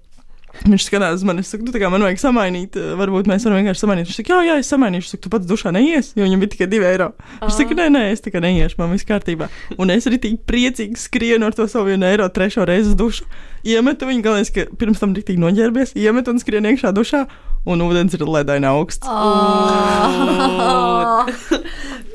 Viņš 0.59 0.85
skatās 0.89 1.19
uz 1.19 1.23
mani, 1.27 1.43
es 1.43 1.49
saku, 1.53 1.63
nu, 1.67 1.71
tā 1.73 1.79
kā 1.81 1.87
man 1.91 2.03
vajag 2.03 2.19
samainīt, 2.21 2.71
eh, 2.79 2.85
varbūt 2.99 3.25
mēs 3.29 3.45
varam 3.47 3.59
vienkārši 3.61 3.83
samainīt. 3.83 4.05
Viņš 4.09 4.17
saka, 4.19 4.29
jā, 4.33 4.39
jā, 4.49 4.55
es 4.59 4.71
samainīšu, 4.73 5.07
es 5.07 5.11
saku, 5.15 5.23
tu 5.25 5.29
pats 5.33 5.49
dušā 5.49 5.69
neies, 5.75 6.05
jo 6.17 6.23
viņam 6.25 6.39
bija 6.43 6.53
tikai 6.55 6.67
2 6.71 6.83
eiro. 6.89 7.07
Viņš 7.43 7.55
saka, 7.55 7.73
nē, 7.79 7.85
nē, 7.95 8.03
es 8.13 8.21
tikai 8.25 8.41
neiešu, 8.43 8.75
man 8.81 8.89
viss 8.93 9.07
kārtībā. 9.07 9.45
Un 9.79 9.85
es 9.93 10.03
arī 10.09 10.17
tik 10.21 10.33
priecīgi 10.49 10.95
skrienu 10.99 11.43
ar 11.47 11.53
to 11.55 11.63
savu 11.71 11.87
1 11.93 12.03
eiro 12.11 12.25
trešo 12.27 12.61
reizi 12.67 12.87
uz 12.91 12.95
dušu. 12.99 13.23
Iemetu 13.63 14.03
viņu, 14.09 14.21
galvenais, 14.25 14.51
ka 14.55 14.61
pirms 14.79 14.99
tam 14.99 15.11
tik 15.15 15.39
noģērbies, 15.39 15.89
iemetu 15.99 16.27
un 16.33 16.39
skrienu 16.39 16.67
iekšā 16.73 16.89
dušā, 16.95 17.21
un 17.69 17.77
ūdens 17.85 18.13
ir 18.15 18.21
ledaina 18.27 18.67
augsts. 18.75 19.07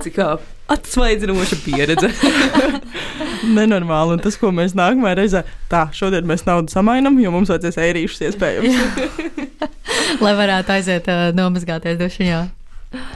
Cik 0.05 0.15
kā 0.19 0.29
atsvaidzinoša 0.73 1.59
pieredze. 1.65 2.11
Nenormāli, 3.57 4.17
un 4.17 4.23
tas, 4.25 4.39
ko 4.41 4.51
mēs 4.55 4.77
nākamajā 4.79 5.19
reizē, 5.19 5.45
tā, 5.71 5.87
šodien 5.97 6.27
mēs 6.29 6.47
naudu 6.49 6.73
samainam, 6.73 7.19
jo 7.21 7.33
mums 7.35 7.53
vajadzēs 7.53 7.81
ērīšus 7.85 8.25
iespējams. 8.31 8.77
Lai 10.25 10.35
varētu 10.39 10.77
aiziet 10.77 11.11
uh, 11.13 11.29
nomazgāties 11.37 12.01
dušiņā. 12.01 12.41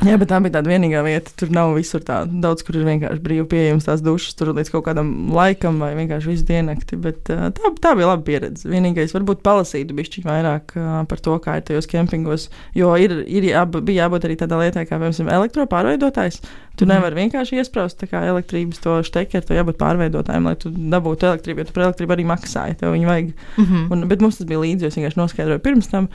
Jā, 0.07 0.17
bet 0.21 0.31
tā 0.31 0.39
bija 0.45 0.57
tāda 0.59 0.71
vienīgā 0.73 1.03
vieta. 1.07 1.33
Tur 1.39 1.53
nav 1.55 1.75
visur 1.77 2.03
tā. 2.05 2.21
Daudz, 2.29 2.65
kur 2.67 2.79
ir 2.79 2.87
vienkārši 2.89 3.23
brīvi 3.25 3.47
pieejams 3.51 3.89
tās 3.89 4.03
dušas, 4.05 4.37
tur 4.39 4.53
līdz 4.57 4.73
kaut 4.75 4.87
kādam 4.89 5.11
laikam 5.35 5.81
vai 5.83 5.93
vienkārši 5.99 6.33
visu 6.33 6.47
diennakti. 6.49 6.99
Bet 7.03 7.33
uh, 7.35 7.49
tā, 7.55 7.73
tā 7.83 7.95
bija 7.99 8.13
laba 8.13 8.25
pieredze. 8.27 8.69
Vienīgais, 8.71 9.15
varbūt 9.17 9.43
palasītu 9.47 9.97
bišķiņu 9.99 10.29
vairāk 10.29 10.77
uh, 10.79 10.95
par 11.11 11.25
to, 11.25 11.37
kā 11.45 11.59
ir 11.59 11.67
tajos 11.69 11.91
kempingos. 11.91 12.49
Jo 12.79 12.95
ir, 13.01 13.21
ir 13.27 13.51
jāb, 13.51 13.81
bija 13.83 14.07
jābūt 14.07 14.29
arī 14.29 14.39
tādā 14.41 14.63
lietā, 14.63 14.87
kā, 14.89 15.01
piemēram, 15.01 15.35
elektropārveidotājs. 15.41 16.43
Tu 16.79 16.87
mm. 16.87 16.93
nevari 16.95 17.19
vienkārši 17.25 17.59
iesprāst 17.59 18.05
elektrības 18.07 18.83
to 18.85 19.01
štekeru, 19.07 19.47
to 19.49 19.57
jābūt 19.57 19.81
pārveidotājiem, 19.81 20.47
lai 20.47 20.55
tu 20.63 20.71
dabūtu 20.71 21.33
elektrību, 21.33 21.63
jo 21.65 21.69
tu 21.69 21.75
par 21.75 21.89
elektrību 21.89 22.15
arī 22.15 22.27
maksāji. 22.31 22.79
Tev 22.79 22.95
viņu 22.95 23.11
vajag. 23.11 23.33
Mm 23.57 23.65
-hmm. 23.65 23.87
Un, 23.93 24.09
bet 24.09 24.23
mums 24.23 24.39
tas 24.39 24.47
bija 24.47 24.63
līdzi, 24.63 24.87
jo 24.87 24.93
es 24.93 24.99
vienkārši 24.99 25.23
noskaidroju 25.23 25.65
pirms 25.65 25.91
tam. 25.91 26.09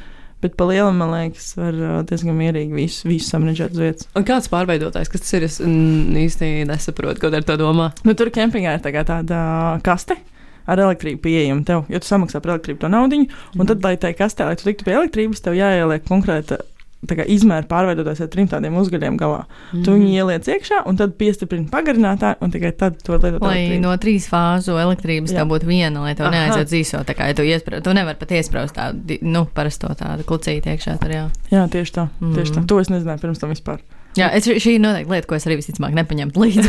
Bet 0.44 0.58
par 0.60 0.68
lielu, 0.68 0.90
man 0.92 1.14
liekas, 1.14 1.54
var 1.56 1.78
uh, 1.80 2.02
diezgan 2.08 2.36
mierīgi 2.36 2.76
visu, 2.76 3.08
visu 3.08 3.30
samanģēt 3.32 3.78
uz 3.78 3.80
vietas. 3.80 4.10
Un 4.20 4.26
kāds 4.28 4.50
pārveidotājs, 4.52 5.12
kas 5.12 5.24
tas 5.24 5.38
ir? 5.38 5.48
Es 5.48 5.62
mm, 5.64 6.18
īsti 6.26 6.52
nesaprotu, 6.68 7.22
ko 7.24 7.32
ar 7.32 7.48
to 7.48 7.56
domā. 7.62 7.94
Nu, 8.04 8.16
tur 8.20 8.32
kempingā 8.34 8.76
ir 8.76 8.84
tā 8.84 8.92
tāda 9.08 9.40
kaste. 9.86 10.20
Ar 10.64 10.80
elektrību 10.80 11.20
pieejama 11.26 11.66
tev, 11.68 11.82
jo 11.92 12.00
tu 12.00 12.08
samaksā 12.08 12.40
par 12.40 12.54
elektrību 12.54 12.80
to 12.86 12.92
naudu, 12.92 13.18
un 13.60 13.68
tad, 13.68 13.82
lai 13.84 13.98
tai 14.00 14.14
kastē, 14.16 14.46
lai 14.48 14.56
tu 14.56 14.64
tiktu 14.64 14.86
pie 14.88 14.94
elektrības, 14.96 15.42
tev 15.44 15.58
jāieliek 15.58 16.06
konkrēta 16.08 16.62
izmēra 17.10 17.68
pārveidotājs 17.70 18.24
ar 18.26 18.30
trim 18.34 18.48
tādiem 18.52 18.76
uzgaļiem 18.80 19.18
galā. 19.20 19.44
Mm. 19.72 19.84
Tu 19.86 19.96
viņu 19.96 20.10
ieliec 20.12 20.50
iekšā, 20.56 20.84
un 20.90 21.00
tad 21.00 21.16
piestiprini 21.20 21.70
pagarinātāju, 21.72 22.40
un 22.42 22.54
tikai 22.54 22.74
tad 22.78 23.00
to 23.04 23.18
lietot. 23.18 23.42
Lai 23.44 23.58
elektrību. 23.60 23.82
no 23.84 23.96
trīs 24.02 24.28
fāzu 24.32 24.78
elektrības 24.82 25.34
Jā. 25.34 25.42
tā 25.42 25.48
būtu 25.50 25.70
viena, 25.70 26.04
lai 26.06 26.16
tev 26.16 26.30
Aha. 26.30 26.36
neaiziet 26.36 26.72
zīso. 26.72 27.04
Tā 27.08 27.16
kā 27.18 27.30
ja 27.30 27.38
tu, 27.38 27.46
iespra, 27.48 27.82
tu 27.84 27.94
nevari 27.96 28.20
pat 28.20 28.36
iesprāst 28.36 28.78
tādu, 28.78 29.20
nu, 29.22 29.46
parasto 29.54 29.92
tādu 30.00 30.26
klucīti 30.28 30.74
iekšā. 30.74 30.98
Tur, 31.02 31.14
jā. 31.14 31.26
Jā, 31.52 31.68
tieši 31.68 31.98
tā. 32.00 32.08
Mm. 32.20 32.38
Tieši 32.38 32.56
tā. 32.56 32.62
Mhm. 32.64 32.70
To 32.72 32.80
es 32.80 32.94
nezināju 32.94 33.26
pirms 33.26 33.44
tam 33.44 33.54
vispār. 33.54 33.84
Jā, 34.18 34.28
es, 34.38 34.46
šī 34.46 34.76
ir 34.78 34.84
noteikti 34.84 35.10
lieta, 35.10 35.28
ko 35.30 35.38
es 35.38 35.48
arī 35.48 35.58
visticamāk 35.58 35.96
nepaņemtu 35.98 36.44
līdzi. 36.44 36.68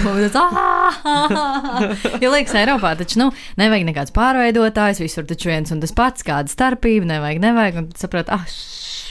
Jo 2.23 2.31
liekas, 2.33 2.55
Eiropā 2.57 2.95
taču 2.99 3.21
nu, 3.21 3.27
nevajag 3.61 3.85
nekāds 3.89 4.15
pārveidotājs, 4.17 5.03
visur 5.03 5.27
taču 5.29 5.51
viens 5.51 5.73
un 5.75 5.83
tas 5.83 5.93
pats, 5.97 6.25
kāda 6.27 6.53
starpība, 6.53 7.09
nevajag, 7.11 7.43
nevajag, 7.43 7.81
un 7.83 7.91
saprot, 7.99 8.31
ah, 8.33 8.47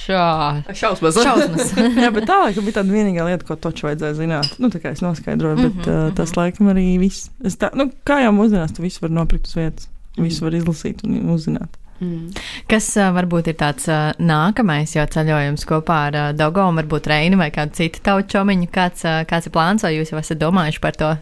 šā, 0.04 0.26
Šausmas. 0.74 1.20
šausmas. 1.20 1.74
Jā, 2.04 2.10
bet 2.16 2.28
tā 2.30 2.40
laikam 2.42 2.68
bija 2.68 2.80
tāda 2.80 2.96
vienīgā 2.96 3.28
lieta, 3.28 3.48
ko 3.48 3.58
toču 3.60 3.88
vajadzēja 3.90 4.18
zināt. 4.18 4.58
Nu, 4.62 4.72
tā 4.74 4.82
kā 4.84 4.94
es 4.96 5.04
noskaidroju, 5.06 5.60
bet 5.62 5.78
mm 5.78 5.86
-hmm, 5.86 6.10
uh, 6.10 6.16
tas 6.18 6.36
laikam 6.40 6.74
arī 6.74 6.88
viss. 7.02 7.30
Es 7.44 7.58
Tā, 7.60 7.70
nu, 7.78 7.92
kā 8.08 8.20
jau 8.24 8.34
mūsdienās, 8.36 8.76
tu 8.76 8.82
visu 8.84 9.06
var 9.06 9.14
nopirkt 9.14 9.48
uz 9.48 9.56
vietas. 9.56 9.90
Visu 10.18 10.46
var 10.46 10.54
izlasīt 10.54 11.06
un 11.06 11.30
uzzināt. 11.34 11.80
Mm. 12.04 12.46
Kas 12.70 12.90
uh, 13.00 13.12
varbūt 13.16 13.52
ir 13.54 13.60
tāds 13.60 13.88
uh, 13.92 14.12
nākamais 14.20 14.96
jau 14.98 15.06
ceļojums 15.16 15.68
kopā 15.70 16.00
ar 16.10 16.20
uh, 16.20 16.32
Dogomu, 16.38 16.82
varbūt 16.82 17.12
Reini 17.12 17.40
vai 17.40 17.52
kādu 17.56 17.80
citu 17.80 18.04
tautu 18.04 18.36
čomiņu? 18.36 18.72
Kāds, 18.74 19.06
uh, 19.08 19.22
kāds 19.30 19.48
ir 19.48 19.56
plāns, 19.56 19.86
vai 19.86 19.96
jūs 19.96 20.12
jau 20.14 20.20
esat 20.22 20.42
domājuši 20.44 20.84
par 20.84 21.00
to? 21.00 21.14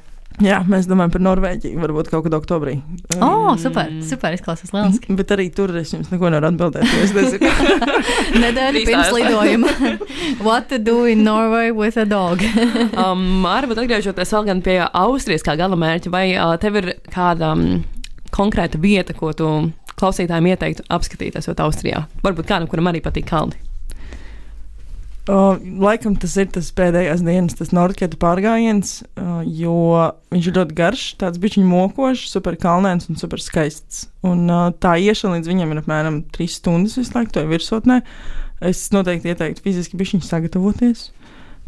Jā, 0.42 0.62
mēs 0.66 0.88
domājam 0.90 1.12
par 1.14 1.22
Norvēģiju, 1.26 1.80
varbūt 1.84 2.10
kaut 2.10 2.24
kad 2.26 2.36
oktobrī. 2.38 2.78
O, 3.18 3.28
oh, 3.28 3.50
super, 3.60 3.90
super, 4.08 4.34
izklausās 4.34 4.72
lieliski. 4.74 5.14
Bet 5.18 5.34
arī 5.36 5.50
tur 5.54 5.74
es 5.78 5.92
jums 5.92 6.10
neko 6.10 6.32
nevaru 6.32 6.50
atbildēt. 6.50 6.88
jo 6.88 7.04
Es 7.04 7.12
nezinu, 7.14 7.52
Nedēļa 8.46 8.84
pirms 8.88 9.12
lidojuma. 9.18 9.74
What 10.48 10.72
to 10.72 10.80
do 10.82 11.04
in 11.06 11.26
Norway 11.28 11.70
with 11.76 12.00
a 12.02 12.08
dog? 12.08 12.42
Um, 13.02 13.42
varbūt 13.44 13.80
atgriežoties 13.82 14.32
vēl 14.34 14.46
gan 14.48 14.60
pie 14.64 14.76
Austrijas 14.86 15.44
kā 15.46 15.56
gala 15.58 15.78
mērķa, 15.80 16.12
vai 16.14 16.26
uh, 16.36 16.54
tev 16.62 16.78
ir 16.80 16.88
kāda 17.12 17.54
um, 17.56 17.82
konkrēta 18.34 18.80
vieta, 18.82 19.16
ko 19.18 19.32
tu 19.38 19.48
klausītājiem 20.00 20.54
ieteiktu 20.54 20.88
apskatīties 20.92 21.50
jau 21.50 21.58
Austrijā? 21.66 22.06
Varbūt 22.26 22.50
kādam, 22.50 22.70
kuram 22.72 22.92
arī 22.92 23.04
patīk 23.04 23.28
kalni. 23.32 23.60
Uh, 25.30 25.54
laikam 25.78 26.16
tas 26.18 26.34
ir 26.42 26.48
tas 26.50 26.72
pēdējās 26.74 27.22
dienas, 27.22 27.54
tas 27.54 27.70
Nordketu 27.78 28.18
pārgājiens, 28.20 29.04
uh, 29.22 29.44
jo 29.46 29.76
viņš 30.34 30.48
ir 30.50 30.56
ļoti 30.56 30.78
garš, 30.80 31.04
tāds 31.22 31.38
bišķiņ 31.44 31.68
mokošs, 31.70 32.32
super 32.34 32.58
kalnēns 32.58 33.06
un 33.12 33.20
super 33.22 33.44
skaists. 33.44 34.08
Un 34.26 34.50
uh, 34.50 34.72
tā 34.82 34.96
iešana 34.98 35.38
līdz 35.38 35.52
viņam 35.52 35.76
ir 35.76 35.82
apmēram 35.84 36.18
3 36.34 36.56
stundas 36.56 36.98
visu 36.98 37.14
laiku, 37.14 37.36
to 37.36 37.46
ir 37.46 37.52
virsotnē. 37.54 38.00
Es 38.66 38.82
noteikti 38.96 39.30
ieteiktu 39.30 39.62
fiziski 39.68 40.02
bišķiņ 40.02 40.26
sagatavoties. 40.26 41.06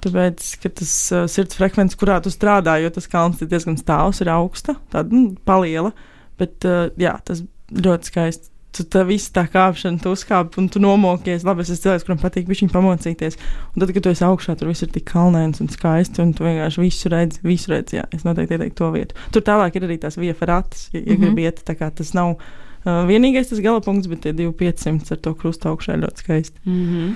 Tāpēc, 0.02 0.50
ka 0.64 0.74
tas 0.82 0.98
uh, 1.14 1.28
sirds 1.30 1.62
frekvence, 1.62 2.00
kurā 2.02 2.18
tu 2.26 2.34
strādā, 2.34 2.80
jo 2.82 2.90
tas 2.98 3.06
kalns 3.12 3.46
ir 3.46 3.54
diezgan 3.54 3.78
stāvs, 3.78 4.26
ir 4.26 4.34
augsta, 4.34 4.80
tāda 4.92 5.14
nu, 5.14 5.38
paliela. 5.46 5.94
Bet 6.42 6.66
uh, 6.66 6.88
jā, 6.98 7.14
tas 7.22 7.46
ļoti 7.72 8.12
skaisti. 8.12 8.50
Tu 8.74 8.82
tā 8.90 9.04
visu 9.06 9.30
tā 9.30 9.44
kāpšana, 9.54 10.00
tu 10.02 10.10
uzkāp 10.16 10.56
un 10.58 10.66
tu 10.74 10.80
nomokies. 10.82 11.44
Labi, 11.46 11.62
es 11.62 11.70
esmu 11.70 11.84
cilvēks, 11.84 12.06
kuram 12.08 12.22
patīk 12.24 12.48
viņš 12.50 12.72
pamocīties. 12.74 13.38
Un 13.76 13.84
tad, 13.84 13.92
kad 13.94 14.02
tu 14.02 14.10
esi 14.10 14.26
augšā, 14.26 14.56
tur 14.58 14.72
viss 14.72 14.82
ir 14.82 14.90
tik 14.96 15.06
kalnēns 15.12 15.62
un 15.62 15.70
skaisti, 15.70 16.24
un 16.26 16.32
tu 16.34 16.48
vienkārši 16.48 16.82
visu 16.82 17.12
redzi, 17.14 17.44
visu 17.46 17.70
redzi. 17.70 18.00
Jā, 18.00 18.08
es 18.18 18.26
noteikti 18.26 18.58
ieteiktu 18.58 18.80
to 18.82 18.90
vietu. 18.96 19.20
Tur 19.36 19.46
tālāk 19.46 19.78
ir 19.78 19.86
arī 19.86 20.00
tās 20.02 20.18
viefarātas, 20.18 20.88
ja, 20.90 21.04
ja 21.04 21.06
mm. 21.06 21.12
-hmm. 21.14 21.22
gribi 21.22 21.46
iet. 21.46 21.62
Tā 21.70 21.78
kā 21.78 21.92
tas 21.94 22.16
nav 22.18 22.34
vienīgais 22.84 23.52
tas 23.52 23.62
gala 23.64 23.84
punkts, 23.84 24.10
bet 24.12 24.26
tie 24.26 24.34
2500 24.36 25.16
ar 25.16 25.22
to 25.24 25.36
krustu 25.40 25.72
augšā 25.72 25.96
ir 25.96 26.04
ļoti 26.06 26.26
skaisti. 26.26 26.60
Mm 26.66 26.88
-hmm. 26.88 27.14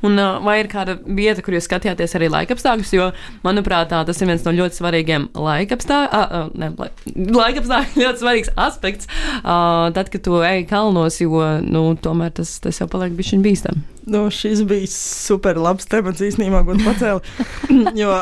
Un, 0.00 0.18
uh, 0.18 0.38
vai 0.44 0.60
ir 0.60 0.68
kāda 0.72 0.96
vieta, 1.04 1.42
kur 1.44 1.56
jūs 1.56 1.66
skatījāties 1.68 2.16
arī 2.18 2.28
laikapstākļus? 2.32 2.92
Jo, 2.96 3.10
manuprāt, 3.44 3.90
tā, 3.92 4.04
tas 4.08 4.20
ir 4.22 4.30
viens 4.30 4.44
no 4.46 4.54
ļoti 4.56 4.80
svarīgiem 4.80 5.28
laikapstākļiem. 5.34 6.76
Uh, 6.76 7.34
laikapstākļi 7.40 8.02
ļoti 8.04 8.22
svarīgs 8.22 8.52
aspekts. 8.56 9.10
Uh, 9.42 9.92
tad, 9.96 10.10
kad 10.12 10.24
tu 10.26 10.40
ej 10.46 10.64
kalnos, 10.70 11.20
jo 11.20 11.42
nu, 11.64 11.84
tomēr 12.02 12.32
tas, 12.38 12.58
tas 12.60 12.80
jau 12.80 12.88
paliek 12.88 13.16
bišķiņ 13.18 13.44
bīstam. 13.44 13.84
Nu, 14.06 14.28
šis 14.30 14.62
bija 14.68 14.86
super 14.92 15.58
labs 15.58 15.88
temats 15.90 16.22
īstenībā, 16.22 16.62
ko 16.66 16.78
tu 16.78 16.86
pacēli. 16.86 17.20
jo, 18.02 18.20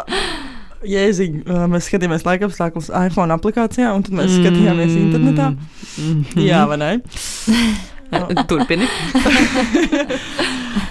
Jēziņ, 0.88 1.40
mēs 1.72 1.88
skatījāmies 1.88 2.26
laika 2.26 2.48
apstākļus 2.48 2.92
iPhone 3.06 3.34
aplikācijā, 3.34 3.90
un 3.96 4.04
tad 4.06 4.16
mēs 4.18 4.36
skatījāmies 4.36 4.94
internetā. 4.98 5.50
Mm 5.54 6.22
-hmm. 6.22 6.44
Jā, 6.44 6.64
vai 6.68 6.78
ne? 6.82 6.92
Turpini. 8.50 8.86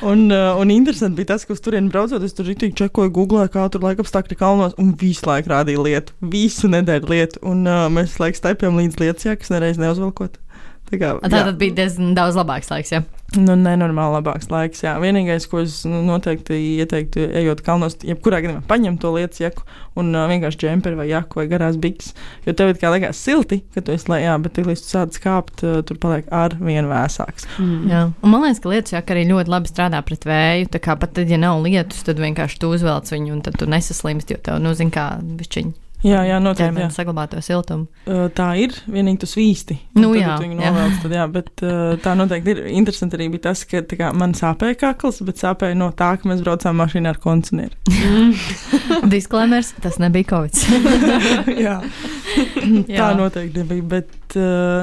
Un, 0.04 0.32
un 0.32 0.72
interesanti 0.72 1.16
bija 1.16 1.26
tas, 1.26 1.46
ka 1.48 1.54
uz 1.56 1.62
turieni 1.64 1.88
braucot, 1.92 2.24
es 2.24 2.36
tur 2.36 2.48
rītīgi 2.48 2.76
čekoju, 2.76 3.12
googlēju, 3.16 3.52
kā 3.54 3.64
tur 3.72 3.86
laika 3.86 4.04
apstākļi 4.04 4.36
kalnos, 4.40 4.76
un 4.82 4.92
visu 5.00 5.28
laiku 5.30 5.52
rādīja 5.54 5.84
lietu, 5.84 6.16
visu 6.34 6.68
nedēļu 6.72 7.12
lietu. 7.12 7.40
Un 7.48 7.64
uh, 7.64 7.86
mēs 7.94 8.18
laikam 8.20 8.42
staipjām 8.42 8.80
līdz 8.82 9.00
lietas 9.00 9.28
jākas, 9.30 9.52
nereiz 9.54 9.80
neuzvelkot. 9.80 10.36
Tā, 10.92 11.00
kā, 11.00 11.16
Tā 11.24 11.44
tad 11.48 11.58
bija 11.58 11.74
diezgan 11.84 12.14
daudz 12.18 12.38
labāks 12.38 12.70
laiks. 12.70 12.92
Ja? 12.94 13.02
Nu, 13.34 13.56
nenormāli 13.58 14.20
labāks 14.20 14.50
laiks. 14.52 14.84
Jā. 14.84 14.94
Vienīgais, 15.02 15.48
ko 15.50 15.64
es 15.64 15.80
nu, 15.90 16.04
noteikti 16.06 16.58
ieteiktu, 16.84 17.24
ejot 17.40 17.64
kalnos, 17.66 17.96
jebkurā 18.06 18.44
gadījumā 18.44 18.62
paņemt 18.70 19.02
to 19.02 19.14
lietu 19.16 19.42
jaku 19.42 19.66
un 19.98 20.12
uh, 20.14 20.28
vienkārši 20.30 20.60
džemperi 20.62 21.00
vai 21.00 21.08
jaku 21.10 21.42
vai 21.42 21.48
garās 21.50 21.80
bikses. 21.82 22.14
Jo 22.46 22.54
tev 22.58 22.74
ir 22.74 22.82
kā 22.82 22.92
liekas 22.94 23.22
silti, 23.26 23.64
ka 23.74 23.82
tu 23.82 23.96
esi 23.96 24.12
lejā, 24.12 24.36
bet 24.44 24.54
tik 24.58 24.70
līdz 24.70 24.84
tu 24.84 24.94
sāc 24.94 25.18
kāpt, 25.24 25.66
uh, 25.66 25.80
tur 25.88 25.98
paliek 26.04 26.30
ar 26.34 26.58
vien 26.62 26.90
vēsāks. 26.92 27.50
Mm. 27.58 27.88
Jā. 27.90 28.04
Un 28.22 28.34
man 28.36 28.46
liekas, 28.46 28.62
ka 28.62 28.74
lietus 28.74 28.98
jaka 28.98 29.16
arī 29.16 29.26
ļoti 29.32 29.56
labi 29.56 29.72
strādā 29.72 30.04
pret 30.06 30.28
vēju. 30.30 30.70
Tā 30.76 30.84
kā 30.84 30.98
pat 31.02 31.16
tad, 31.18 31.32
ja 31.32 31.42
nav 31.42 31.64
lietus, 31.66 32.06
tad 32.06 32.22
vienkārši 32.22 32.62
tu 32.62 32.70
uzvelc 32.76 33.10
viņu, 33.16 33.34
un 33.34 33.42
tad 33.46 33.58
tu 33.58 33.70
nesaslimsti, 33.70 34.38
jo 34.38 34.46
tev, 34.46 34.62
nu, 34.62 34.76
zini, 34.78 34.94
kā 34.94 35.16
višķiņi 35.42 35.83
Jā, 36.04 36.24
jā, 36.28 36.38
noteikti. 36.44 36.64
Jā. 36.64 36.72
ķermenis 36.74 36.98
saglabā 37.00 37.26
to 37.32 37.42
siltumu. 37.44 37.88
Tā 38.36 38.48
ir 38.60 38.76
vienīgi 38.92 39.22
tu 39.24 39.30
svīsti. 39.30 39.78
Nu, 39.96 40.12
jā, 40.18 40.36
viņu 40.42 40.58
jā. 40.60 40.72
novelc, 40.72 40.98
tad, 41.06 41.16
jā, 41.16 41.28
bet 41.32 41.64
tā 42.04 42.16
noteikti 42.20 42.56
ir. 42.56 42.64
Interesanti 42.76 43.20
arī 43.20 43.30
bija 43.34 43.46
tas, 43.50 43.64
ka 43.70 43.84
kā, 43.88 44.12
man 44.18 44.36
sāpēja 44.38 44.80
kakls, 44.84 45.22
bet 45.28 45.40
sāpēja 45.40 45.78
no 45.80 45.90
tā, 45.96 46.14
ka 46.20 46.30
mēs 46.30 46.44
braucām 46.44 46.80
mašīnā 46.82 47.14
ar 47.14 47.22
kondicionieru. 47.24 47.78
Disklēmers, 49.14 49.74
tas 49.84 50.00
nebija 50.04 50.30
kaut 50.34 50.54
kas. 50.54 50.68
jā. 51.66 51.78
tā 53.00 53.10
noteikti 53.18 53.64
nebija. 53.64 53.88
Bet, 53.96 54.38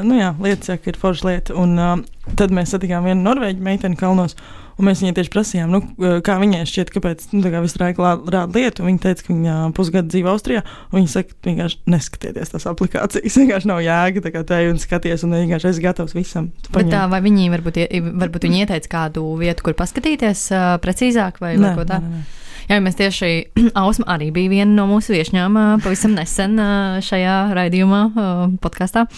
nu 0.07 0.17
jā, 0.19 0.33
lietas 0.41 0.73
saka, 0.73 0.91
ir 0.93 1.01
forša 1.01 1.29
lieta. 1.29 1.59
Un 1.61 2.07
tad 2.39 2.55
mēs 2.55 2.75
satikām 2.75 3.07
vienu 3.09 3.25
norvēģu 3.27 3.67
meiteni 3.67 3.99
kalnos. 4.01 4.37
Un 4.81 4.89
mēs 4.89 5.03
viņai 5.03 5.13
tieši 5.19 5.33
prasījām, 5.35 5.73
nu, 5.75 5.81
kā 6.25 6.39
viņai 6.41 6.63
šķiet, 6.69 6.91
kāpēc 6.95 7.27
nu, 7.35 7.43
kā 7.53 7.61
visu 7.61 7.81
laiku 7.83 8.07
rāda 8.33 8.49
lietu. 8.57 8.87
Viņa 8.87 9.03
teica, 9.05 9.27
ka 9.27 9.35
viņa 9.35 9.57
pusgadu 9.77 10.09
dzīvo 10.15 10.33
Austrijā. 10.33 10.63
Viņa 10.95 11.13
saka, 11.13 11.37
vienkārši 11.45 11.81
neskatieties 11.93 12.55
tās 12.55 12.67
aplikācijas. 12.71 13.37
Vienkārši 13.43 13.69
nav 13.69 13.83
jēga, 13.85 14.25
tā 14.25 14.33
kā 14.33 14.45
te 14.49 14.63
un 14.71 14.81
skaties, 14.81 15.27
un 15.27 15.37
vienkārši 15.37 15.73
esi 15.75 15.85
gatavs 15.85 16.17
visam. 16.17 16.49
Tā, 16.73 17.05
vai 17.13 17.21
viņi 17.25 17.51
varbūt, 17.53 17.83
varbūt 18.25 18.49
viņi 18.49 18.65
ieteica 18.65 18.95
kādu 18.97 19.27
vietu, 19.41 19.69
kur 19.69 19.77
paskatīties 19.77 20.47
uh, 20.55 20.75
precīzāk 20.81 21.43
vai, 21.45 21.59
vai 21.59 21.69
Nē, 21.69 21.77
ko 21.77 21.89
tādu? 21.89 22.25
Jā, 22.71 22.79
mēs 22.79 22.95
tieši 22.95 23.31
Ausma 23.83 24.07
arī 24.15 24.31
bija 24.35 24.53
viena 24.53 24.71
no 24.77 24.87
mūsu 24.87 25.11
viesņām 25.17 25.57
pavisam 25.83 26.15
nesen 26.15 26.55
šajā 27.03 27.37
raidījumā, 27.57 28.03
podkāstā. 28.63 29.09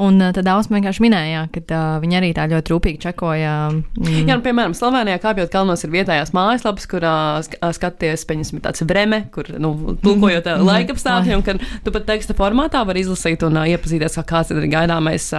Un 0.00 0.20
tad 0.36 0.48
Ausma 0.48 0.78
vienkārši 0.78 1.04
minēja, 1.04 1.46
ka 1.52 1.80
viņa 2.00 2.18
arī 2.20 2.30
tā 2.36 2.46
ļoti 2.48 2.72
rūpīgi 2.72 3.00
čekoja. 3.02 3.54
mm, 3.72 4.28
Jā, 4.28 4.36
nu, 4.36 4.44
piemēram, 4.44 4.76
Slovenijā 4.76 5.20
kāpjot 5.20 5.52
kalnos 5.52 5.84
ir 5.84 5.92
vietējās 5.92 6.32
mājaslapas, 6.36 6.88
kur 6.88 7.04
uh, 7.04 7.72
skaties, 7.76 8.24
pieņemsim, 8.28 8.62
tāds 8.64 8.84
breme, 8.88 9.22
kur, 9.34 9.48
nu, 9.60 9.74
tulkojot 10.04 10.48
uh, 10.52 10.64
laika 10.64 10.96
apstākļi, 10.96 11.36
un 11.36 11.44
kad 11.44 11.60
tu 11.84 11.92
pat 11.92 12.08
teksta 12.08 12.36
formātā 12.38 12.84
var 12.88 13.00
izlasīt 13.00 13.44
un 13.48 13.60
iepazīties, 13.64 14.16
kā 14.20 14.26
kāds 14.34 14.54
ir 14.54 14.64
gaidāmais 14.72 15.30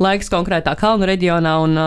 laiks 0.00 0.32
konkrētā 0.32 0.76
kalnu 0.80 1.08
reģionā 1.08 1.58
un 1.64 1.78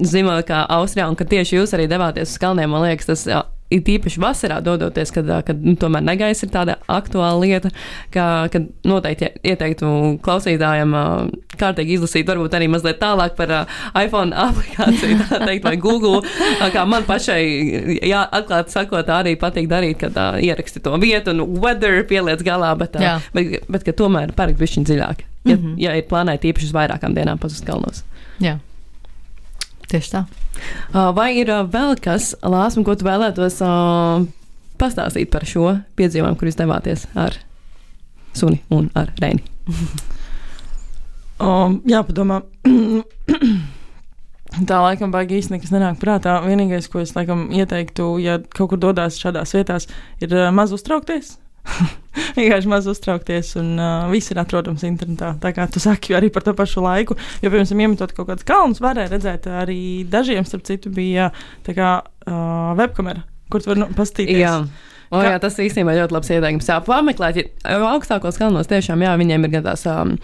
zinot, 0.00 0.46
kā 0.48 0.64
Austrijā, 0.78 1.08
un 1.08 1.16
ka 1.20 1.28
tieši 1.28 1.60
jūs 1.60 1.76
arī 1.76 1.88
devāties 1.90 2.32
uz 2.32 2.42
kalniem, 2.42 2.72
man 2.72 2.88
liekas, 2.88 3.12
tas. 3.12 3.28
Uh, 3.68 3.78
Ir 3.78 3.82
tīpaši 3.84 4.20
vasarā, 4.22 4.62
dodoties, 4.64 5.10
kad, 5.12 5.28
kad 5.44 5.58
nu, 5.60 5.74
tomēr 5.76 6.00
negaisa 6.00 6.46
ir 6.46 6.52
tāda 6.54 6.78
aktuāla 6.88 7.36
lieta, 7.42 7.70
ka, 8.14 8.48
kad 8.52 8.70
noteikti 8.88 9.28
ieteiktu 9.44 9.90
klausītājiem 10.24 10.94
kārtīgi 11.60 11.98
izlasīt, 11.98 12.24
varbūt 12.30 12.56
arī 12.56 12.70
mazliet 12.72 12.96
tālāk 13.02 13.36
par 13.36 13.52
iPhone 13.92 14.32
aplikāciju, 14.46 15.18
tā 15.28 15.42
teikt, 15.42 15.66
vai 15.68 15.74
Google. 15.84 16.22
Kā 16.72 16.86
man 16.88 17.04
pašai, 17.08 17.42
jā, 18.08 18.22
atklāti 18.40 18.72
sakot, 18.72 19.12
arī 19.12 19.36
patīk 19.40 19.68
darīt, 19.68 20.00
kad 20.00 20.16
ā, 20.16 20.30
ieraksti 20.48 20.80
to 20.84 20.94
vietu 21.02 21.36
un 21.36 21.44
weather 21.60 22.00
pieliec 22.08 22.40
galā, 22.46 22.72
bet, 22.80 22.96
ā, 22.96 23.18
bet, 23.36 23.68
bet 23.68 23.84
ka 23.84 23.92
tomēr 24.00 24.32
parakt 24.38 24.56
bišķiņ 24.62 24.88
dziļāk. 24.88 25.26
Ja, 25.44 25.54
mm. 25.56 25.60
-hmm. 25.60 25.76
ja 25.84 25.92
ir 25.96 26.08
plānēti 26.08 26.54
īpaši 26.54 26.70
uz 26.70 26.74
vairākām 26.76 27.12
dienām 27.16 27.38
pazust 27.40 27.68
kalnos. 27.68 28.00
Jā, 28.40 28.56
tieši 29.92 30.14
tā. 30.14 30.24
Ā, 30.92 31.08
Vai 31.16 31.30
ir 31.40 31.52
ā, 31.52 31.62
vēl 31.68 31.96
kas, 32.02 32.32
Lāsma, 32.42 32.84
ko 32.86 32.96
tu 32.98 33.08
vēlētos 33.08 33.60
ā, 33.64 33.72
pastāstīt 34.80 35.32
par 35.32 35.46
šo 35.48 35.78
piedzīvojumu, 35.98 36.38
kur 36.38 36.50
jūs 36.50 36.60
devāties 36.60 37.08
ar 37.18 37.40
suni 38.36 38.62
un 38.74 38.92
ar 38.98 39.12
Reini? 39.22 39.44
Um, 41.38 41.76
jāpadomā. 41.86 42.40
Tā 44.68 44.78
laikam 44.82 45.12
baigi 45.14 45.36
īsti 45.38 45.54
nekas 45.54 45.70
nenāk 45.70 46.00
prātā. 46.02 46.32
Vienīgais, 46.42 46.88
ko 46.90 47.04
es 47.04 47.12
laikam 47.14 47.44
ieteiktu, 47.54 48.08
ja 48.18 48.40
kaut 48.42 48.72
kur 48.72 48.80
dodas 48.82 49.20
šādās 49.22 49.54
vietās, 49.54 49.86
ir 50.24 50.34
uh, 50.34 50.48
maz 50.54 50.74
uztraukties. 50.74 51.36
Vienkārši 52.38 52.70
maz 52.70 52.88
uztraukties, 52.90 53.54
un 53.60 53.78
uh, 53.78 54.08
viss 54.12 54.32
ir 54.32 54.40
atrodams 54.42 54.84
internetā. 54.86 55.34
Tā 55.42 55.52
kā 55.56 55.68
tu 55.70 55.82
saki 55.82 56.16
arī 56.18 56.30
par 56.34 56.44
to 56.46 56.54
pašu 56.58 56.82
laiku, 56.84 57.16
jo, 57.42 57.50
piemēram, 57.50 57.84
iemetot 57.86 58.14
kaut 58.16 58.30
kādus 58.30 58.46
kalnus, 58.48 58.82
varēja 58.84 59.12
redzēt, 59.14 59.48
arī 59.62 59.80
dažiem, 60.10 60.46
starp 60.48 60.66
citu, 60.68 60.92
bija 60.94 61.30
tā 61.66 61.76
kā 61.78 61.94
uh, 62.02 62.74
webkamera, 62.78 63.24
kur 63.52 63.64
tu 63.64 63.72
vari 63.72 63.84
nu, 63.84 63.90
paskatīties. 63.96 64.42
Jā. 64.42 64.60
O, 65.08 65.22
jā, 65.24 65.38
tas 65.40 65.56
īstenībā 65.56 65.94
ļoti 65.96 66.12
labs 66.12 66.28
ieteikums. 66.34 66.66
Jā, 66.68 66.82
pameklēt, 66.84 67.38
ja 67.40 67.78
augstākos 67.94 68.36
kalnos 68.40 68.68
tiešām, 68.68 69.00
jā, 69.06 69.14
viņiem 69.16 69.46
ir 69.46 69.54
gan 69.54 69.64
tās 69.70 69.86
um, 69.88 70.18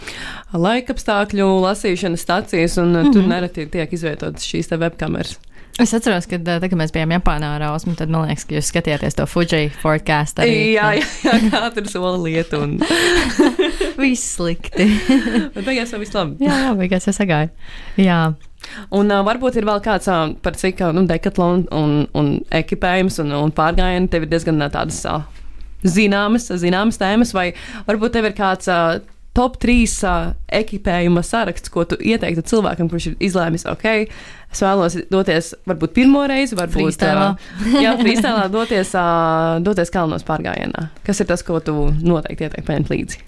laikapstākļu 0.52 1.46
lasīšanas 1.64 2.26
stacijas, 2.26 2.76
un 2.82 2.92
mm 2.92 3.00
-hmm. 3.00 3.16
tur 3.16 3.30
nereti 3.30 3.64
tiek 3.72 3.96
izvietotas 3.96 4.44
šīs 4.44 4.74
webkameras. 4.76 5.38
Es 5.82 5.90
atceros, 5.90 6.28
ka 6.30 6.38
tad, 6.38 6.62
kad 6.62 6.78
mēs 6.78 6.92
bijām 6.94 7.10
Japānā 7.16 7.48
ar 7.56 7.64
Ausmu, 7.72 7.96
tad 7.98 8.10
man 8.12 8.28
liekas, 8.28 8.44
ka 8.46 8.54
jūs 8.54 8.68
skatījāties 8.70 9.16
to 9.18 9.24
Fuji 9.26 9.72
forecast 9.80 10.38
arī. 10.38 10.74
Jā, 10.76 10.92
jā, 11.00 11.06
jā 11.26 11.38
katru 11.50 11.90
soli 11.90 12.20
lietu, 12.28 12.60
un 12.62 12.76
Viss 14.02 14.36
slikti. 14.36 14.86
bet 15.56 15.64
beigās 15.66 15.90
jau 15.90 15.98
viss 15.98 16.14
labi. 16.14 16.38
jā, 16.46 16.60
jā, 16.68 16.74
beigās 16.78 17.08
jau 17.10 17.14
sagāja. 17.16 17.50
Jā. 17.98 18.20
Un 18.94 19.10
uh, 19.10 19.24
varbūt 19.26 19.58
ir 19.58 19.66
vēl 19.66 19.82
kāds 19.82 20.06
uh, 20.12 20.28
par 20.46 20.54
cik 20.60 20.84
nu, 20.94 21.08
dekatlons 21.10 21.66
un, 21.74 22.04
un 22.14 22.30
ekipējums 22.54 23.18
un, 23.24 23.34
un 23.42 23.54
pārgājieni 23.54 24.12
tev 24.12 24.28
ir 24.28 24.30
diezgan 24.30 24.62
tādas 24.68 25.02
uh, 25.10 25.26
zināmas, 25.82 26.46
zināmas 26.62 27.02
tēmas, 27.02 27.34
vai 27.34 27.50
varbūt 27.88 28.14
tev 28.14 28.30
ir 28.30 28.38
kāds 28.38 28.70
uh, 28.70 29.02
top 29.34 29.58
3 29.62 29.76
uh, 30.06 30.30
ekipējuma 30.54 31.22
saraksts, 31.26 31.72
ko 31.72 31.84
tu 31.88 31.98
ieteiktu 31.98 32.44
cilvēkam, 32.46 32.88
kurš 32.90 33.10
ir 33.10 33.16
izlēmis, 33.28 33.66
ok, 33.70 33.86
es 34.54 34.62
vēlos 34.62 34.96
doties 35.10 35.50
varbūt 35.66 35.96
pirmo 35.96 36.22
reizi, 36.30 36.56
varbūt 36.58 36.78
Freestylā. 36.78 37.26
uh, 37.34 37.74
jā, 37.82 37.96
freestylā 38.00 38.46
doties, 38.52 38.94
uh, 38.98 39.58
doties 39.64 39.92
kalnos 39.94 40.26
pārgājienā. 40.28 40.88
Kas 41.06 41.22
ir 41.22 41.30
tas, 41.30 41.42
ko 41.46 41.58
tu 41.64 41.90
noteikti 42.04 42.46
ieteiktu 42.46 42.68
paņemt 42.70 42.94
līdzi? 42.94 43.22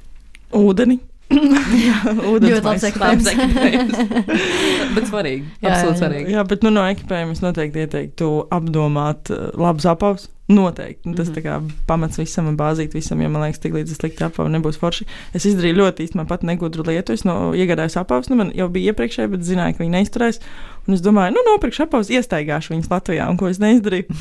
Ūdeni. 0.57 1.01
jā, 1.88 1.97
ūdens 2.07 2.53
Ļoti 2.53 2.62
labs 2.62 2.85
ekipējums. 2.87 3.97
Bet 4.95 5.11
svarīgi. 5.11 5.42
Jā, 5.59 5.73
absolūti 5.73 5.97
jā. 5.97 6.01
svarīgi. 6.05 6.37
Jā, 6.37 6.47
bet 6.47 6.62
nu, 6.62 6.71
no 6.71 6.85
ekipējuma 6.87 7.35
es 7.35 7.42
noteikti 7.42 7.83
ieteiktu 7.83 8.31
apdomāt 8.55 9.33
labus 9.59 9.88
apavus. 9.90 10.29
Noteikti. 10.49 11.09
Nu, 11.09 11.15
tas 11.15 11.29
mm 11.29 11.35
-hmm. 11.35 11.71
pamats 11.87 12.19
visam 12.19 12.47
un 12.47 12.57
bāzīt 12.57 12.95
visam, 12.95 13.21
jo 13.21 13.29
man 13.29 13.43
liekas, 13.43 13.59
tik 13.59 13.73
līdz 13.75 13.91
es 13.91 13.97
slikti 13.97 14.25
apavu 14.25 14.49
nebūs 14.49 14.79
forši. 14.79 15.05
Es 15.35 15.45
izdarīju 15.45 15.75
ļoti 15.75 16.07
īstenībā 16.07 16.27
pat 16.27 16.43
negudru 16.43 16.85
lietu. 16.87 17.13
Es 17.13 17.25
no, 17.25 17.53
iegādājos 17.53 17.97
apavus, 18.01 18.29
nu 18.29 18.37
man 18.37 18.53
jau 18.55 18.69
bija 18.69 18.93
iepriekšēji, 18.93 19.29
bet 19.29 19.41
zināju, 19.41 19.77
ka 19.77 19.85
viņi 19.85 19.91
neizturēs. 19.97 20.41
Un 20.87 20.95
es 20.95 21.01
domāju, 21.03 21.35
nu 21.35 21.43
nopirkšu 21.51 21.83
apavus, 21.83 22.11
iestaigāšu 22.11 22.75
viņus 22.75 22.91
Latvijā. 22.91 23.29
Un 23.31 23.37
ko 23.37 23.49
es 23.49 23.59
neizdarīju? 23.59 24.05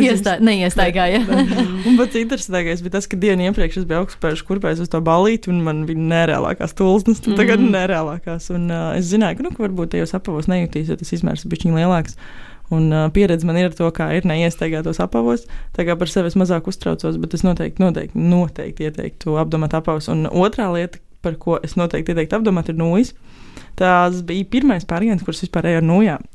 Iestā, 0.00 0.36
neiestaigāja. 0.40 1.20
un 1.88 1.96
pats 1.96 2.16
interesantākais 2.16 2.82
bija 2.82 2.90
tas, 2.90 3.06
ka 3.06 3.16
dienu 3.16 3.42
iepriekš 3.48 3.76
es 3.76 3.84
biju 3.84 4.04
augstspējuši 4.04 4.46
kurpēs 4.48 4.80
uz 4.80 4.88
to 4.88 5.00
balīti, 5.00 5.48
un 5.48 5.62
man 5.64 5.86
bija 5.86 5.98
nereālākās 5.98 6.74
tulznes, 6.74 7.20
tagad 7.24 7.60
Mhm. 7.60 7.72
nereālākās. 7.74 8.50
Un 8.54 8.70
uh, 8.70 8.98
es 8.98 9.04
zināju, 9.12 9.36
ka, 9.36 9.42
nu, 9.42 9.50
ka 9.50 9.64
varbūt 9.64 9.88
tajos 9.96 10.14
apavos 10.14 10.46
nejūtīs, 10.46 10.88
jo 10.88 10.96
tas 10.96 11.12
izmērs 11.12 11.44
ir 11.44 11.50
bišķiņ 11.50 11.76
lielāks. 11.80 12.16
Un 12.70 12.88
uh, 12.94 13.08
pieredze 13.14 13.46
man 13.48 13.58
ir 13.58 13.70
ar 13.70 13.76
to, 13.76 13.88
kā 13.94 14.10
ir 14.14 14.26
neiestaigātos 14.30 15.00
apavos. 15.02 15.46
Tā 15.76 15.86
kā 15.88 15.96
par 15.98 16.10
sevi 16.10 16.30
es 16.30 16.38
mazāk 16.38 16.68
uztraucos, 16.70 17.18
bet 17.20 17.34
es 17.34 17.42
noteikti, 17.46 17.82
noteikti, 17.82 18.26
noteikti 18.30 18.86
ieteiktu 18.86 19.34
apdomāt 19.42 19.74
apavus. 19.74 20.10
Un 20.12 20.28
otrā 20.30 20.68
lieta, 20.74 21.02
par 21.24 21.34
ko 21.42 21.58
es 21.66 21.74
noteikti 21.80 22.14
ieteiktu 22.14 22.38
apdomāt, 22.38 22.70
ir 22.70 22.78
nūjas. 22.78 23.14
Tas 23.80 24.22
bija 24.26 24.46
pirmais 24.52 24.86
pārgājiens, 24.86 25.24
kurš 25.26 25.46
vispār 25.46 25.72
eju 25.72 25.82
ar 25.82 25.88
nūjām. 25.88 26.30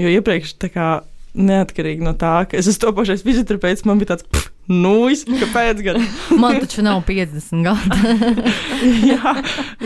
Jo 0.00 0.10
iepriekš, 0.18 0.56
kā 0.74 0.90
neatkarīgi 1.36 2.04
no 2.04 2.16
tā, 2.18 2.40
ka 2.50 2.58
es 2.58 2.68
esmu 2.70 2.88
topošais 2.88 3.24
fizioterapeits, 3.26 3.84
man 3.88 4.00
bija 4.00 4.14
tāds 4.14 4.26
pff, 4.26 4.50
nūjas, 4.70 5.24
kāpēc 5.28 5.80
gan. 5.86 5.98
Man 6.42 6.58
taču 6.62 6.82
nav 6.84 7.02
50 7.06 7.62
gadi. 7.66 8.16
jā, 9.12 9.34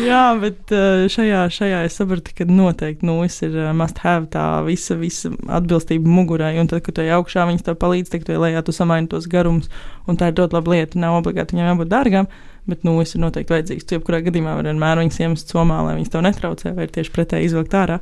jā, 0.00 0.22
bet 0.40 0.74
uh, 0.74 1.04
šajā, 1.12 1.44
šajā 1.52 1.82
es 1.88 1.98
sapratu, 2.00 2.34
ka 2.36 2.46
noteikti 2.48 3.08
nūjas 3.08 3.40
ir 3.46 3.56
uh, 3.58 3.70
must 3.76 4.00
have 4.04 4.30
tā 4.32 4.44
visa, 4.66 4.96
visa 5.00 5.32
atbilstība 5.60 6.08
mugurai. 6.10 6.54
Un 6.62 6.70
tad, 6.70 6.84
kad 6.86 6.96
tu 6.96 7.04
ej 7.04 7.14
augšā, 7.18 7.46
viņas 7.50 7.68
tev 7.68 7.78
palīdz, 7.82 8.16
ej 8.20 8.40
lejā, 8.40 8.64
tu 8.66 8.74
samaini 8.76 9.10
tos 9.12 9.28
garumus. 9.30 9.70
Un 10.08 10.18
tā 10.20 10.30
ir 10.30 10.38
ļoti 10.40 10.56
laba 10.56 10.74
lieta. 10.74 11.00
Nav 11.00 11.20
obligāti 11.20 11.56
viņam 11.56 11.72
jābūt 11.74 11.92
dārgām, 11.92 12.28
bet 12.70 12.84
nūjas 12.88 13.16
ir 13.16 13.24
noteikti 13.24 13.56
vajadzīgas. 13.56 13.86
Tu 13.86 13.98
jebkurā 13.98 14.22
gadījumā 14.26 14.56
vari 14.58 14.72
vienmēr 14.72 15.04
viņas 15.04 15.24
iemest 15.24 15.52
somā, 15.52 15.82
lai 15.86 15.96
viņas 15.98 16.14
tev 16.14 16.24
netraucē, 16.26 16.74
vai 16.76 16.88
tieši 16.90 17.14
pretēji 17.14 17.50
izvilkt 17.50 17.76
ārā. 17.76 18.00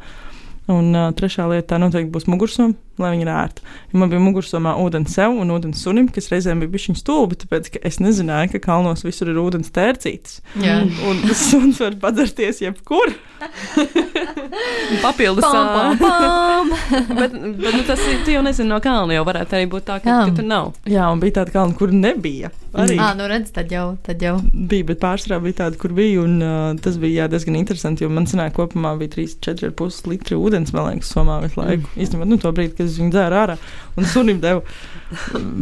Un 0.68 0.92
uh, 0.92 1.10
trešā 1.16 1.48
lieta 1.50 1.74
tā 1.74 1.80
noteikti 1.80 2.12
būs 2.12 2.28
mugursoma, 2.28 2.76
lai 3.02 3.12
viņa 3.14 3.24
ir 3.26 3.30
ērta. 3.32 3.62
Jo 3.92 4.02
man 4.02 4.12
bija 4.12 4.22
mugursomā 4.24 4.74
ūdens 4.82 5.14
sev 5.14 5.36
un 5.38 5.52
ūdens 5.54 5.82
sunim, 5.84 6.08
kas 6.12 6.30
reizēm 6.32 6.62
bija 6.64 6.74
bišķiņš 6.74 7.02
stulbi, 7.04 7.38
tāpēc 7.42 7.72
ka 7.74 7.82
es 7.88 8.00
nezināju, 8.02 8.52
ka 8.54 8.62
kalnos 8.68 9.04
visur 9.06 9.30
ir 9.32 9.40
ūdens 9.42 9.72
tērcītes. 9.74 10.40
Jā. 10.62 10.80
Un 11.08 11.22
suns 11.34 11.80
var 11.84 11.96
padzerties 12.02 12.62
jebkur. 12.64 13.14
Papildus. 15.02 15.44
Pam, 15.44 15.66
pam, 15.68 15.92
ā, 15.92 15.98
pam. 16.00 16.70
bet, 17.20 17.34
bet 17.60 17.76
nu, 17.76 17.82
tas 17.86 18.00
ir, 18.08 18.22
tu 18.26 18.32
jau 18.34 18.42
nezini 18.44 18.70
no 18.70 18.78
kalna, 18.82 19.14
jau 19.14 19.24
varētu 19.28 19.58
arī 19.58 19.68
būt 19.70 19.86
tā, 19.88 19.98
ka, 20.02 20.10
Jā. 20.10 20.24
ka 20.28 20.38
tur 20.40 20.48
nav. 20.48 20.72
Jā, 20.88 21.06
un 21.12 21.22
bija 21.22 21.40
tāda 21.40 21.54
kalna, 21.54 21.76
kur 21.78 21.92
nebija. 21.94 22.50
Arī 22.78 22.98
Ah, 23.00 23.14
nu 23.16 23.24
redz, 23.30 23.52
tad 23.54 23.70
jau, 23.72 23.92
tad 24.04 24.20
jau. 24.22 24.34
bija, 24.52 24.84
bet 24.90 25.00
pārsvarā 25.00 25.38
bija 25.44 25.56
tāda, 25.62 25.78
kur 25.80 25.94
bija. 25.96 26.24
Un, 26.24 26.34
uh, 26.42 26.80
tas 26.82 26.98
bija 27.00 27.24
jā, 27.24 27.28
diezgan 27.32 27.56
interesanti, 27.60 28.04
jo 28.04 28.10
man 28.12 28.26
sanāca, 28.28 28.54
kopumā 28.58 28.92
bija 29.00 29.14
3,4 29.16 30.10
litri 30.10 30.36
ūdens, 30.38 30.74
man 30.76 30.90
liekas, 30.90 31.12
somā 31.14 31.38
visu 31.44 31.60
laiku. 31.62 31.86
Mm. 31.86 32.02
Īstenībā, 32.04 32.28
nu, 32.28 32.40
to 32.42 32.52
brīdi, 32.56 32.74
kad 32.80 32.87
es 32.90 32.98
viņu 33.00 33.14
dzēru 33.14 33.42
ārā 33.42 33.58
un 33.98 34.08
sunim 34.08 34.40
devu. 34.42 34.64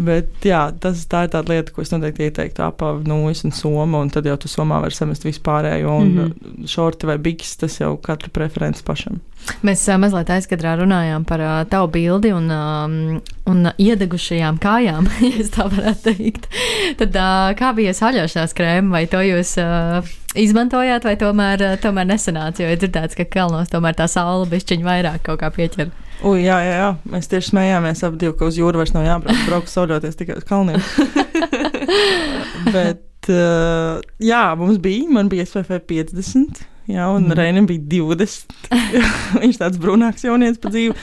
bet 0.07 0.43
jā, 0.47 0.65
tas, 0.83 1.05
tā 1.07 1.23
ir 1.27 1.31
tāda 1.31 1.55
lieta, 1.55 1.71
ko 1.71 1.85
es 1.85 1.93
noteikti 1.93 2.27
ieteiktu 2.27 2.65
apavu, 2.67 3.05
nūjas 3.07 3.45
un 3.47 3.55
soma, 3.55 4.01
un 4.03 4.11
tad 4.11 4.27
jau 4.27 4.35
tu 4.43 4.51
somā 4.51 4.81
var 4.83 4.95
samest 4.95 5.27
vispārējo, 5.27 5.93
un 6.03 6.09
mm 6.09 6.19
-hmm. 6.25 6.67
šorti 6.73 7.07
vai 7.07 7.19
biks, 7.23 7.57
tas 7.57 7.81
jau 7.81 7.97
katra 7.97 8.33
preferences 8.33 8.83
pašam. 8.83 9.21
Mēs 9.63 9.87
uh, 9.87 9.99
mazliet 10.03 10.31
aizkadrā 10.31 10.75
runājām 10.81 11.25
par 11.25 11.41
uh, 11.41 11.69
tavu 11.71 11.89
bildi 11.95 12.33
un, 12.33 12.51
um, 12.51 13.21
un 13.47 13.71
iedegušajām 13.79 14.59
kājām, 14.59 15.07
ja 15.31 15.41
es 15.41 15.51
tā 15.55 15.69
varētu 15.71 16.03
teikt. 16.03 16.49
Tad 16.99 17.13
kā 17.59 17.73
bija 17.77 17.93
saļošanās 17.95 18.55
krēma, 18.55 18.91
vai 18.91 19.07
to 19.07 19.23
jūs 19.23 19.57
izmantojāt, 20.35 21.05
vai 21.05 21.17
tomēr, 21.17 21.79
tomēr 21.83 22.07
nesanāca, 22.07 22.63
jo 22.63 22.73
ir 22.73 22.79
dzirdēts, 22.79 23.15
ka 23.15 23.25
kalnos 23.25 23.69
tomēr 23.69 23.95
tā 23.95 24.09
saule 24.09 24.47
bišķiņ 24.51 24.83
vairāk 24.83 25.23
kaut 25.23 25.41
kā 25.41 25.51
pieķer. 25.51 25.93
Ui, 26.25 26.41
jā, 26.47 26.57
jā, 26.65 26.77
jā, 26.81 26.93
mēs 27.13 27.29
tieši 27.29 27.53
smējāmies 27.53 28.01
ap 28.07 28.15
divu, 28.21 28.37
ka 28.39 28.49
uz 28.49 28.57
jūru 28.57 28.81
vairs 28.81 28.95
nav 28.95 29.05
jābrauc, 29.05 29.43
braukt 29.49 29.73
sauļoties 29.73 30.17
tikai 30.17 30.39
uz 30.41 30.47
kalniem. 30.49 30.81
Bet, 32.77 33.29
uh, 33.29 34.01
jā, 34.23 34.47
mums 34.57 34.81
bija, 34.83 35.11
man 35.13 35.29
bija 35.33 35.45
SFF 35.45 35.85
50. 35.91 36.65
Jā, 36.87 37.09
un 37.11 37.27
mm. 37.27 37.35
Reinam 37.35 37.67
bija 37.67 37.83
20. 38.15 38.57
Viņš 39.43 39.61
tāds 39.61 39.81
brūnāks 39.83 40.25
jaunietis 40.27 40.63
pa 40.63 40.71
dzīvi. 40.71 40.95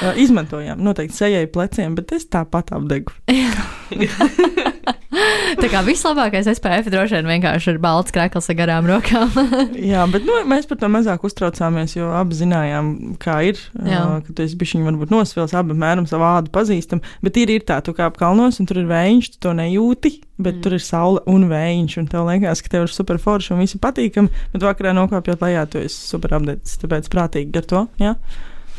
Uh, 0.00 0.12
izmantojām 0.20 0.82
noteikti 0.84 1.16
sejai 1.16 1.46
pleciem, 1.50 1.96
bet 1.98 2.12
es 2.16 2.28
tāpat 2.30 2.74
apdegu. 2.76 3.16
Tā 5.10 5.66
kā 5.70 5.80
vislabākais 5.82 6.46
SPF 6.52 6.86
droši 6.92 7.18
vien 7.18 7.28
vienkārši 7.32 7.72
ir 7.72 7.78
balts 7.82 8.14
krekls 8.14 8.46
ar 8.52 8.56
garām 8.58 8.86
rokām. 8.86 9.30
Jā, 9.92 10.04
bet 10.10 10.26
nu, 10.26 10.36
mēs 10.48 10.68
par 10.70 10.78
to 10.78 10.90
mazāk 10.92 11.24
uztraucāmies, 11.26 11.96
jo 11.96 12.12
abi 12.14 12.38
zinājām, 12.38 12.92
kā 13.22 13.40
ir. 13.48 13.58
Jā. 13.74 14.04
Uh, 14.04 14.20
ka 14.26 14.36
tu 14.36 14.44
esi 14.46 14.58
bijis 14.60 14.76
varbūt 14.86 15.10
nosvils, 15.10 15.54
apmēram 15.58 16.06
savu 16.10 16.28
ādu 16.28 16.52
pazīstam. 16.54 17.02
Bet 17.26 17.40
ir, 17.42 17.50
ir 17.56 17.64
tā, 17.66 17.80
tu 17.82 17.94
kā 17.96 18.06
apkalnos, 18.10 18.60
un 18.62 18.68
tur 18.70 18.82
ir 18.84 18.90
vējš, 18.90 19.32
tu 19.34 19.42
to 19.48 19.54
nejūti. 19.58 20.20
Bet 20.40 20.56
mm. 20.56 20.60
tur 20.64 20.76
ir 20.78 20.84
saule 20.84 21.24
un 21.28 21.48
vējš, 21.50 21.96
un 22.00 22.06
tev 22.12 22.30
liekas, 22.30 22.62
ka 22.64 22.72
tev 22.76 22.86
ir 22.86 22.94
super 22.94 23.18
forši 23.20 23.52
un 23.52 23.64
viss 23.64 23.76
ir 23.76 23.82
patīkami. 23.82 24.44
Bet 24.54 24.64
vakarā 24.64 24.94
nokāpjot 24.96 25.42
lejā, 25.44 25.66
tu 25.68 25.82
esi 25.82 25.98
super 25.98 26.38
apgādāts. 26.38 26.78
Tāpēc 26.80 27.10
prātīgi 27.12 27.60
ar 27.60 27.66
to. 27.74 27.82
Jā, 28.00 28.14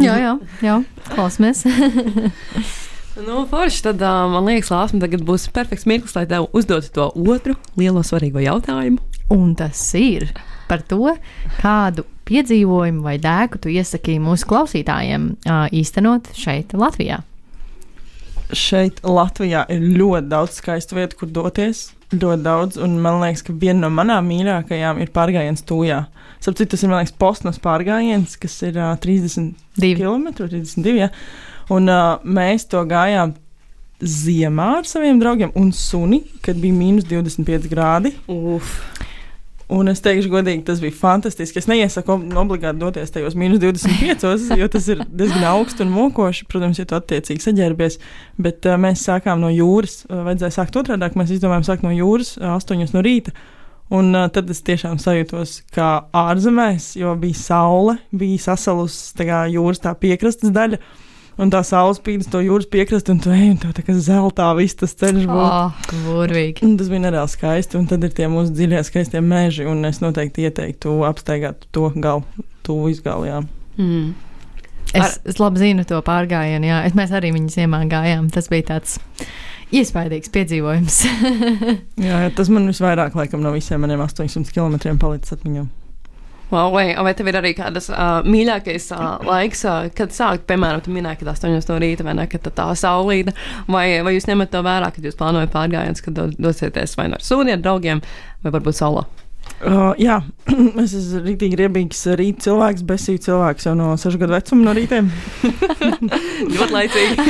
jā, 0.02 0.15
jā, 0.24 0.38
jā. 0.63 0.80
klausamies. 1.12 1.67
Nu, 3.19 3.45
forši, 3.50 3.82
tad 3.84 4.02
uh, 4.02 4.30
man 4.32 4.45
liekas, 4.47 4.69
Lāsma, 4.71 5.02
tagad 5.04 5.26
būs 5.28 5.50
perfekts 5.52 5.84
mirklis, 5.89 6.13
lai 6.15 6.24
tev 6.30 6.47
uzdotu 6.56 6.93
to 6.95 7.10
otru 7.28 7.58
lielo 7.76 8.06
svarīgo 8.08 8.39
jautājumu. 8.39 9.02
Un 9.36 9.52
tas 9.60 9.82
ir 10.00 10.30
par 10.69 10.80
to, 10.88 11.17
kādu 11.60 12.06
piedzīvojumu 12.30 13.04
vai 13.04 13.17
dēku 13.19 13.60
tu 13.60 13.74
iesaki 13.74 14.15
mūsu 14.24 14.47
klausītājiem 14.47 15.28
uh, 15.43 15.65
īstenot 15.76 16.32
šeit, 16.39 16.71
Latvijā. 16.71 17.19
Šeit 18.56 19.04
Latvijā 19.04 19.65
ir 19.71 19.84
ļoti 20.00 20.32
daudz 20.32 20.62
skaistu 20.63 20.95
vietu, 20.95 21.19
kur 21.19 21.36
doties. 21.36 21.89
Ļoti 22.15 22.43
daudz, 22.47 22.80
un 22.84 22.95
man 23.04 23.19
liekas, 23.26 23.43
ka 23.47 23.56
viena 23.56 23.86
no 23.86 23.91
manām 23.95 24.28
mīļākajām 24.32 25.04
ir 25.04 25.12
pārgājiens 25.15 25.67
Tūjā. 25.67 26.06
Sapratu, 26.39 26.71
tas 26.74 26.84
ir, 26.84 26.95
liekas, 26.95 27.15
postnos 27.19 27.60
pārgājiens, 27.63 28.39
kas 28.39 28.56
ir 28.67 28.80
uh, 28.80 28.95
30 29.04 29.52
Divi. 29.80 30.00
km, 30.00 30.32
32. 30.39 30.95
Ja? 30.95 31.12
Un 31.72 31.88
uh, 31.92 32.18
mēs 32.26 32.68
to 32.72 32.82
gājām 32.90 33.36
ziemā 34.02 34.68
ar 34.80 34.90
saviem 34.90 35.20
draugiem 35.22 35.54
un 35.56 35.70
suni, 35.76 36.24
kad 36.44 36.58
bija 36.60 36.76
mīnus 36.76 37.06
25 37.08 37.70
grādi. 37.72 38.16
Uf, 38.32 38.80
Un 39.72 39.88
es 39.88 40.02
teikšu, 40.04 40.28
godīgi, 40.34 40.66
tas 40.68 40.82
bija 40.84 40.92
fantastiski. 41.00 41.62
Es 41.62 41.68
neiesaku 41.72 42.12
ob- 42.12 42.34
obligāti 42.42 42.82
doties 42.82 43.14
tajos 43.14 43.38
mīnus 43.40 43.62
25, 43.64 44.50
jo 44.60 44.68
tas 44.68 44.88
ir 44.92 45.04
diezgan 45.08 45.46
augsts 45.48 45.80
un 45.84 45.94
mokoši. 45.94 46.44
Protams, 46.52 46.82
ja 46.82 46.88
tu 46.90 46.98
attiecīgi 46.98 47.46
saģērbies. 47.46 47.96
Bet 48.44 48.68
uh, 48.68 48.76
mēs 48.82 49.06
sākām 49.08 49.40
no 49.40 49.48
jūras. 49.54 50.02
Uh, 50.10 50.26
vajadzēja 50.28 50.58
sākt 50.58 50.76
otrādi. 50.82 51.08
Mēs 51.16 51.32
izdomājām 51.38 51.64
sākt 51.70 51.88
no 51.88 51.94
jūras 51.96 52.34
uh, 52.42 52.58
8 52.58 52.84
no 52.98 53.06
rīta. 53.06 53.32
Un 53.96 54.12
uh, 54.12 54.28
tad 54.36 54.52
es 54.52 54.60
tiešām 54.68 55.00
sajūtos 55.00 55.62
kā 55.72 55.88
ārzemēs, 56.20 56.92
jo 57.00 57.16
bija 57.24 57.40
saule, 57.40 57.96
bija 58.12 58.44
sasalusi 58.50 59.24
jūras 59.56 59.80
tā 59.88 59.96
piekrastes 59.96 60.52
daļa. 60.52 60.82
Un 61.39 61.50
tā 61.54 61.62
saule 61.65 61.96
spīd 61.96 62.26
uz 62.26 62.28
to 62.30 62.41
jūras 62.44 62.67
piekrastu, 62.70 63.13
un 63.15 63.22
tu 63.24 63.32
ej, 63.34 63.54
un 63.54 63.60
tev 63.62 63.72
tā 63.78 63.86
kā 63.88 63.96
zeltā 63.96 64.50
viss 64.58 64.76
tas 64.78 64.91
ceļš 65.00 65.28
būs. 65.30 65.46
Oh, 65.48 65.94
burvīgi. 66.06 66.65
Un 66.67 66.76
Tas 66.78 66.89
bija 66.91 67.06
nereāli 67.06 67.32
skaisti, 67.32 67.80
un 67.80 67.88
tad 67.89 68.04
ir 68.04 68.12
tie 68.17 68.28
mūsu 68.32 68.54
dziļie, 68.58 68.82
skaistie 68.88 69.22
meži. 69.24 69.65
Un 69.70 69.86
es 69.88 70.02
noteikti 70.04 70.46
ieteiktu 70.50 71.00
apsteigāt 71.08 71.65
to 71.72 71.88
galu, 71.96 72.26
tuvu 72.67 72.91
izgalījām. 72.96 73.48
mm. 73.78 74.12
Es, 74.91 75.22
es 75.24 75.38
labi 75.39 75.62
zinu 75.62 75.86
to 75.88 76.02
pārgājienu, 76.04 76.67
jā. 76.67 76.82
Es, 76.84 76.96
mēs 76.98 77.13
arī 77.15 77.30
viņu 77.32 77.54
ziemā 77.54 77.86
gājām. 77.88 78.28
Tas 78.34 78.50
bija 78.52 78.74
tāds 78.74 78.98
iespaidīgs 79.72 80.32
piedzīvojums. 80.34 80.98
Jā, 81.96 82.17
jā, 82.26 82.32
tas 82.36 82.52
man 82.52 82.67
visvairāk 82.67 83.15
laikam 83.15 83.39
no 83.46 83.54
visiem 83.56 83.80
maniem 83.86 84.04
800 84.04 84.52
km 84.52 84.98
palicis 85.00 85.38
atmiņā. 85.38 85.63
Wow, 86.52 86.74
vai, 86.74 86.90
vai 87.00 87.14
tev 87.16 87.30
ir 87.32 87.38
arī 87.40 87.54
kādas 87.56 87.88
uh, 87.94 88.20
mīļākais 88.28 88.90
uh, 88.92 89.24
laiks, 89.24 89.64
uh, 89.64 89.88
kad 89.96 90.12
sākt, 90.12 90.44
piemēram, 90.50 90.84
tu 90.84 90.92
minēji, 90.92 91.22
ka 91.22 91.32
8 91.32 91.72
no 91.72 91.80
rīta 91.80 92.04
vai 92.04 92.18
ne, 92.20 92.28
kad 92.32 92.52
tā 92.52 92.68
saulīta, 92.76 93.32
vai, 93.72 93.86
vai 94.04 94.18
jūs 94.18 94.28
ņemat 94.28 94.52
to 94.52 94.64
vērā, 94.68 94.92
kad 94.92 95.08
jūs 95.08 95.16
plānojat 95.20 95.54
pārgājienus, 95.56 96.04
kad 96.04 96.20
do- 96.20 96.30
dosieties 96.36 96.98
vai 97.00 97.08
no 97.08 97.20
ar 97.22 97.24
suni, 97.24 97.56
ar 97.56 97.64
draugiem, 97.64 98.04
vai 98.44 98.56
varbūt 98.58 98.82
saulē? 98.82 99.08
Uh, 99.62 99.92
jā, 100.02 100.16
es 100.82 100.94
esmu 100.98 101.20
rītīgi 101.28 101.58
riebīgs 101.60 102.00
rīta 102.18 102.48
cilvēks, 102.48 102.84
besīgs 102.88 103.28
cilvēks 103.28 103.68
jau 103.68 103.76
no 103.78 103.92
6 104.00 104.18
gadu 104.22 104.34
vecuma 104.34 104.66
no 104.66 104.74
rītiem. 104.74 105.10
Ļoti 106.56 106.72
laicīgi. 106.74 107.28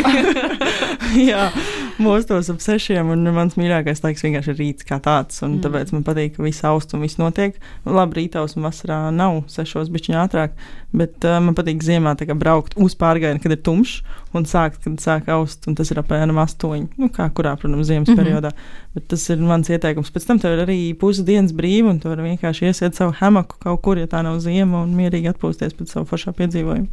jā, 1.32 1.50
mostos 2.08 2.50
ap 2.50 2.60
sešiem, 2.62 3.10
un 3.14 3.24
mans 3.36 3.56
mīļākais 3.60 4.04
laiks 4.04 4.24
vienkārši 4.26 4.54
ir 4.54 4.60
rīts 4.60 4.88
kā 4.88 5.00
tāds. 5.04 5.42
Un 5.44 5.58
Mm. 5.58 5.62
tāpēc 5.66 5.92
man 5.94 6.04
patīk, 6.04 6.36
ka 6.38 6.44
viss 6.44 6.64
aust 6.64 6.94
un 6.94 7.02
viss 7.02 7.18
notiek. 7.18 7.56
Labi, 7.86 8.22
rītaus 8.22 8.56
un 8.58 8.64
vasarā 8.64 9.12
nav 9.14 9.44
sešos 9.48 9.90
bišķiņā 9.92 10.22
ātrāk, 10.28 10.52
Bet 10.92 11.24
uh, 11.24 11.38
man 11.40 11.56
patīk 11.56 11.84
ziemā 11.86 12.14
kā, 12.20 12.36
braukt 12.36 12.76
uz 12.76 12.98
pārgājienu, 13.00 13.40
kad 13.44 13.54
ir 13.56 13.62
tumšs 13.64 14.02
un 14.36 14.48
sākt, 14.48 14.82
kad 14.84 15.00
sāk 15.00 15.30
aust. 15.32 15.64
Un 15.70 15.78
tas 15.80 15.92
ir 15.92 16.02
apmēram 16.02 16.40
astoņi. 16.44 16.90
Nu, 17.00 17.08
kā 17.14 17.30
kurā, 17.32 17.56
protams, 17.60 17.88
ziemas 17.88 18.10
mm 18.10 18.16
-hmm. 18.16 18.24
periodā. 18.24 18.52
Bet 18.96 19.08
tas 19.08 19.30
ir 19.30 19.38
mans 19.38 19.70
ieteikums. 19.70 20.12
Pēc 20.12 20.28
tam 20.28 20.40
tev 20.40 20.58
ir 20.58 20.66
arī 20.66 20.80
pusdienas 21.00 21.54
brīva, 21.56 21.90
un 21.90 22.00
tu 22.00 22.10
vari 22.10 22.36
vienkārši 22.36 22.66
iesiet 22.68 22.96
savu 22.96 23.14
hamaku 23.20 23.56
kaut 23.60 23.82
kur, 23.82 23.98
ja 23.98 24.08
tā 24.08 24.24
nav 24.24 24.40
ziema, 24.40 24.84
un 24.84 24.96
mierīgi 24.96 25.32
atpūsties 25.32 25.74
pēc 25.74 25.88
savu 25.88 26.06
foršā 26.06 26.34
piedzīvojumu. 26.36 26.88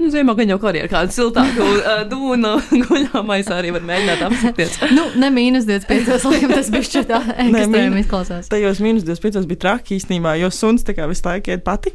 Nu, 0.00 0.08
ziemā 0.08 0.32
gan 0.36 0.48
jau 0.48 0.56
kā 0.60 0.70
arī 0.70 0.80
ar 0.84 0.88
kādu 0.88 1.12
siltāku 1.12 1.64
uh, 1.64 1.88
dūnu 2.08 2.52
guļamais 2.88 3.50
arī 3.52 3.72
var 3.74 3.82
mēģināt 3.84 4.22
apstāties. 4.28 4.78
nu, 4.96 5.04
ne 5.20 5.28
mīnus 5.34 5.68
25, 5.68 6.24
laikam 6.24 6.54
tas 6.56 6.70
bija 6.72 6.88
šķiet 6.88 7.10
tā 7.10 7.20
ekstrēmi 7.46 8.04
izklausās. 8.04 8.48
Tajos 8.52 8.80
mīnus 8.80 9.04
25 9.04 9.48
bija 9.50 9.64
traki 9.66 9.98
īstenībā, 10.00 10.38
jo 10.40 10.48
suns 10.54 10.86
tā 10.88 10.96
kā 10.96 11.08
visu 11.10 11.28
laiku 11.28 11.52
iet 11.52 11.66
pati. 11.66 11.92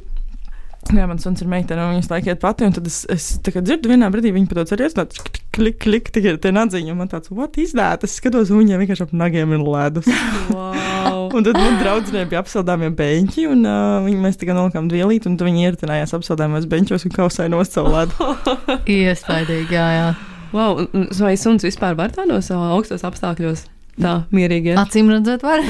Jā, 0.94 1.08
man 1.10 1.18
suns 1.18 1.42
ir 1.42 1.50
meitene, 1.50 1.82
un 1.82 1.96
viņas 1.96 2.12
laikiet 2.12 2.42
pati. 2.44 2.68
Tad 2.76 2.86
es, 2.86 3.00
es 3.10 3.26
dzirdu, 3.42 3.90
vienā 3.90 4.12
brīdī 4.14 4.30
viņa 4.36 4.52
pat 4.52 4.74
arī 4.76 4.86
iestājas, 4.86 5.24
klik, 5.56 5.80
klik, 5.82 6.12
tikai 6.14 6.36
tā 6.42 6.52
nadziņa. 6.54 6.94
Man 6.98 7.10
tāds, 7.10 7.32
what 7.34 7.58
izdēta? 7.58 8.06
Es 8.06 8.20
skatos, 8.20 8.52
un 8.54 8.62
viņa 8.62 8.78
vienkārši 8.84 9.08
ap 9.08 9.16
nagiem 9.18 9.56
ir 9.58 9.66
ledus. 9.66 10.10
Wow. 10.54 11.32
un 11.34 11.46
tad 11.48 11.58
man 11.58 11.80
draudzenei 11.82 12.28
bija 12.30 12.44
apsildāmie 12.44 12.92
beņķi, 12.96 13.48
un 13.50 13.66
uh, 13.66 14.06
viņi, 14.06 14.22
mēs 14.28 14.38
tikai 14.42 14.56
nolikām 14.58 14.90
dvielīt, 14.92 15.26
un 15.30 15.40
viņi 15.42 15.68
ietinājās 15.72 16.14
apsildāmos 16.20 16.70
beņķos 16.70 17.10
un 17.10 17.16
kausai 17.18 17.50
no 17.50 17.64
savu 17.66 17.96
ledu. 17.96 18.32
Iespaidīgi, 19.00 19.74
jā, 19.74 19.88
jā. 19.98 20.08
Wow, 20.56 20.86
vai 21.18 21.34
suns 21.40 21.66
vispār 21.66 21.98
var 21.98 22.14
tādos 22.16 22.52
augstos 22.54 23.04
apstākļos? 23.08 23.66
Tā, 24.00 24.18
mierīgi. 24.36 24.76
Acīm 24.80 25.10
redzot, 25.12 25.44
var. 25.46 25.64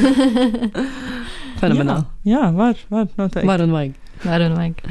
Fenomenāli. 1.62 2.10
Jā, 2.28 2.41
jā, 2.41 2.49
var, 2.58 2.82
var, 2.91 3.08
noteikti. 3.15 3.47
Var 3.49 3.63
un 3.65 3.78
vajag. 3.80 4.01
Var 4.23 4.45
un 4.45 4.56
vajag. 4.58 4.82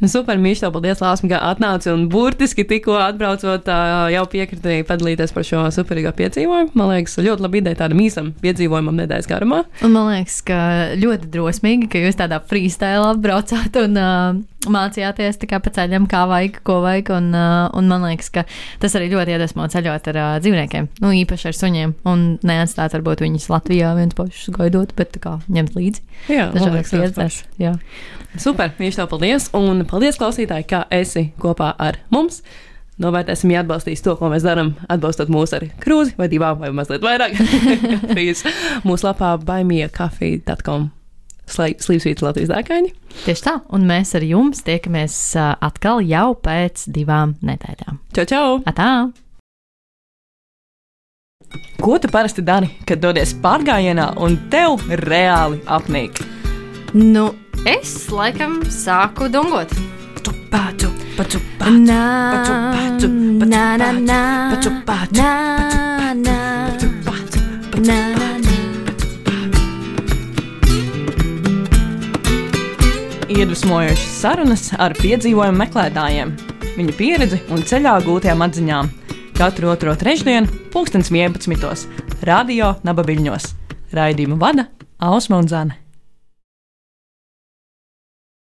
Nu, 0.00 0.08
super, 0.10 0.38
Mīļš, 0.40 0.64
tev 0.64 0.72
paldies, 0.74 1.02
Lāsma, 1.04 1.30
ka 1.34 1.40
atnāci 1.50 1.90
un 1.92 2.06
burtiski 2.10 2.64
tikko 2.68 2.96
atbraucot, 2.98 3.68
jau 4.14 4.24
piekritīji 4.32 4.86
padalīties 4.88 5.34
par 5.36 5.46
šo 5.46 5.64
superīgo 5.74 6.12
piedzīvojumu. 6.16 6.72
Man 6.78 6.92
liekas, 6.94 7.18
ļoti 7.20 7.46
labi 7.46 7.60
ideja 7.62 7.82
tādam 7.84 8.00
īsam 8.02 8.32
piedzīvojumam 8.42 9.02
nedēļas 9.02 9.30
garumā. 9.30 9.62
Un 9.86 9.94
man 9.94 10.10
liekas, 10.14 10.40
ka 10.46 10.60
ļoti 11.00 11.30
drosmīgi, 11.34 11.90
ka 11.92 12.02
jūs 12.02 12.18
tādā 12.18 12.40
freestyle 12.50 13.12
apbraucāt 13.12 13.76
un 13.82 14.00
uh, 14.00 14.40
mācījāties 14.70 15.38
pa 15.50 15.72
ceļam, 15.72 16.08
kā 16.10 16.24
vajag, 16.28 16.60
ko 16.66 16.80
vajag. 16.84 17.12
Un, 17.16 17.30
uh, 17.36 17.68
un 17.76 17.90
man 17.90 18.04
liekas, 18.08 18.30
ka 18.34 18.44
tas 18.82 18.96
arī 18.98 19.10
ļoti 19.14 19.36
iedvesmo 19.36 19.68
ceļot 19.70 20.10
ar 20.12 20.20
uh, 20.20 20.32
dzīvniekiem, 20.42 20.90
nu, 21.04 21.12
īpaši 21.22 21.50
ar 21.50 21.58
suņiem. 21.60 21.94
Un 22.10 22.26
neatstāt 22.46 22.96
varbūt 22.98 23.24
viņus 23.24 23.50
Latvijā 23.52 23.94
viens 23.98 24.16
pašus 24.16 24.52
gaidot, 24.56 24.96
bet 24.98 25.20
kā 25.22 25.38
ņemt 25.48 25.78
līdzi. 25.78 26.04
Jā, 26.32 26.50
dažādas 26.56 26.92
pieredzes. 26.92 27.44
Super, 28.38 28.74
viņš 28.78 29.00
tev 29.00 29.08
paldies. 29.10 29.48
Un 29.58 29.84
paldies, 29.90 30.18
klausītāji, 30.20 30.68
ka 30.70 30.84
esi 30.94 31.30
kopā 31.40 31.72
ar 31.78 31.98
mums. 32.14 32.44
Novērtēsim, 33.00 33.50
ja 33.54 33.62
atbalstīs 33.64 34.04
to, 34.04 34.12
ko 34.18 34.28
mēs 34.28 34.44
darām, 34.44 34.74
atbalstot 34.92 35.32
mūs 35.32 35.54
ar 35.56 35.64
krūzi 35.80 36.18
vai 36.18 36.28
divām 36.28 36.60
vai 36.60 36.68
mazliet 36.76 37.04
vairāk. 37.04 37.38
mūsu 38.88 39.08
lapā 39.08 39.34
baimīja.com 39.40 40.90
slīpsvītas 41.50 42.22
Latvijas 42.22 42.52
dēkaini. 42.52 42.92
Tieši 43.24 43.46
tā, 43.46 43.56
un 43.74 43.88
mēs 43.88 44.14
ar 44.18 44.26
jums 44.26 44.62
tiekamies 44.66 45.16
atkal 45.40 46.04
jau 46.06 46.28
pēc 46.38 46.86
divām 46.94 47.34
nedēļām. 47.42 47.98
Čau, 48.16 48.28
čau! 48.30 48.46
Atā! 48.70 48.90
Ko 51.80 51.96
tu 51.98 52.10
parasti 52.12 52.44
dari, 52.46 52.68
kad 52.86 53.00
dodies 53.02 53.32
pārgājienā 53.42 54.12
un 54.22 54.36
tev 54.52 54.84
reāli 55.00 55.58
apnīk? 55.66 56.20
Nu, 56.94 57.30
es 57.66 58.10
laikam 58.10 58.60
sāku 58.70 59.28
dungot. 59.32 59.72
Paču, 60.50 60.88
paču, 61.16 61.38
paču, 61.58 61.80
paču, 62.32 62.56
paču, 62.90 63.08
paču, 63.40 63.90
paču, 64.50 64.70
paču, 64.70 64.70
paču, 64.86 65.20
iedvesmojošas 73.40 74.16
sarunas 74.20 74.66
ar 74.76 74.92
piedzīvojumu 74.98 75.62
meklētājiem, 75.62 76.32
viņu 76.76 76.94
pieredzi 76.98 77.38
un 77.54 77.62
ceļā 77.64 77.94
gūtajām 78.04 78.44
atziņām. 78.46 78.90
Katru 79.38 79.70
otro 79.72 79.94
trešdienu, 79.96 80.50
2011. 80.74 81.86
Radio 82.28 82.74
Naba 82.84 83.06
Viļņos. 83.06 83.52
Raidījumu 83.96 84.36
vada 84.40 84.68
Ausma 85.00 85.40
un 85.40 85.48
Zana. 85.48 85.78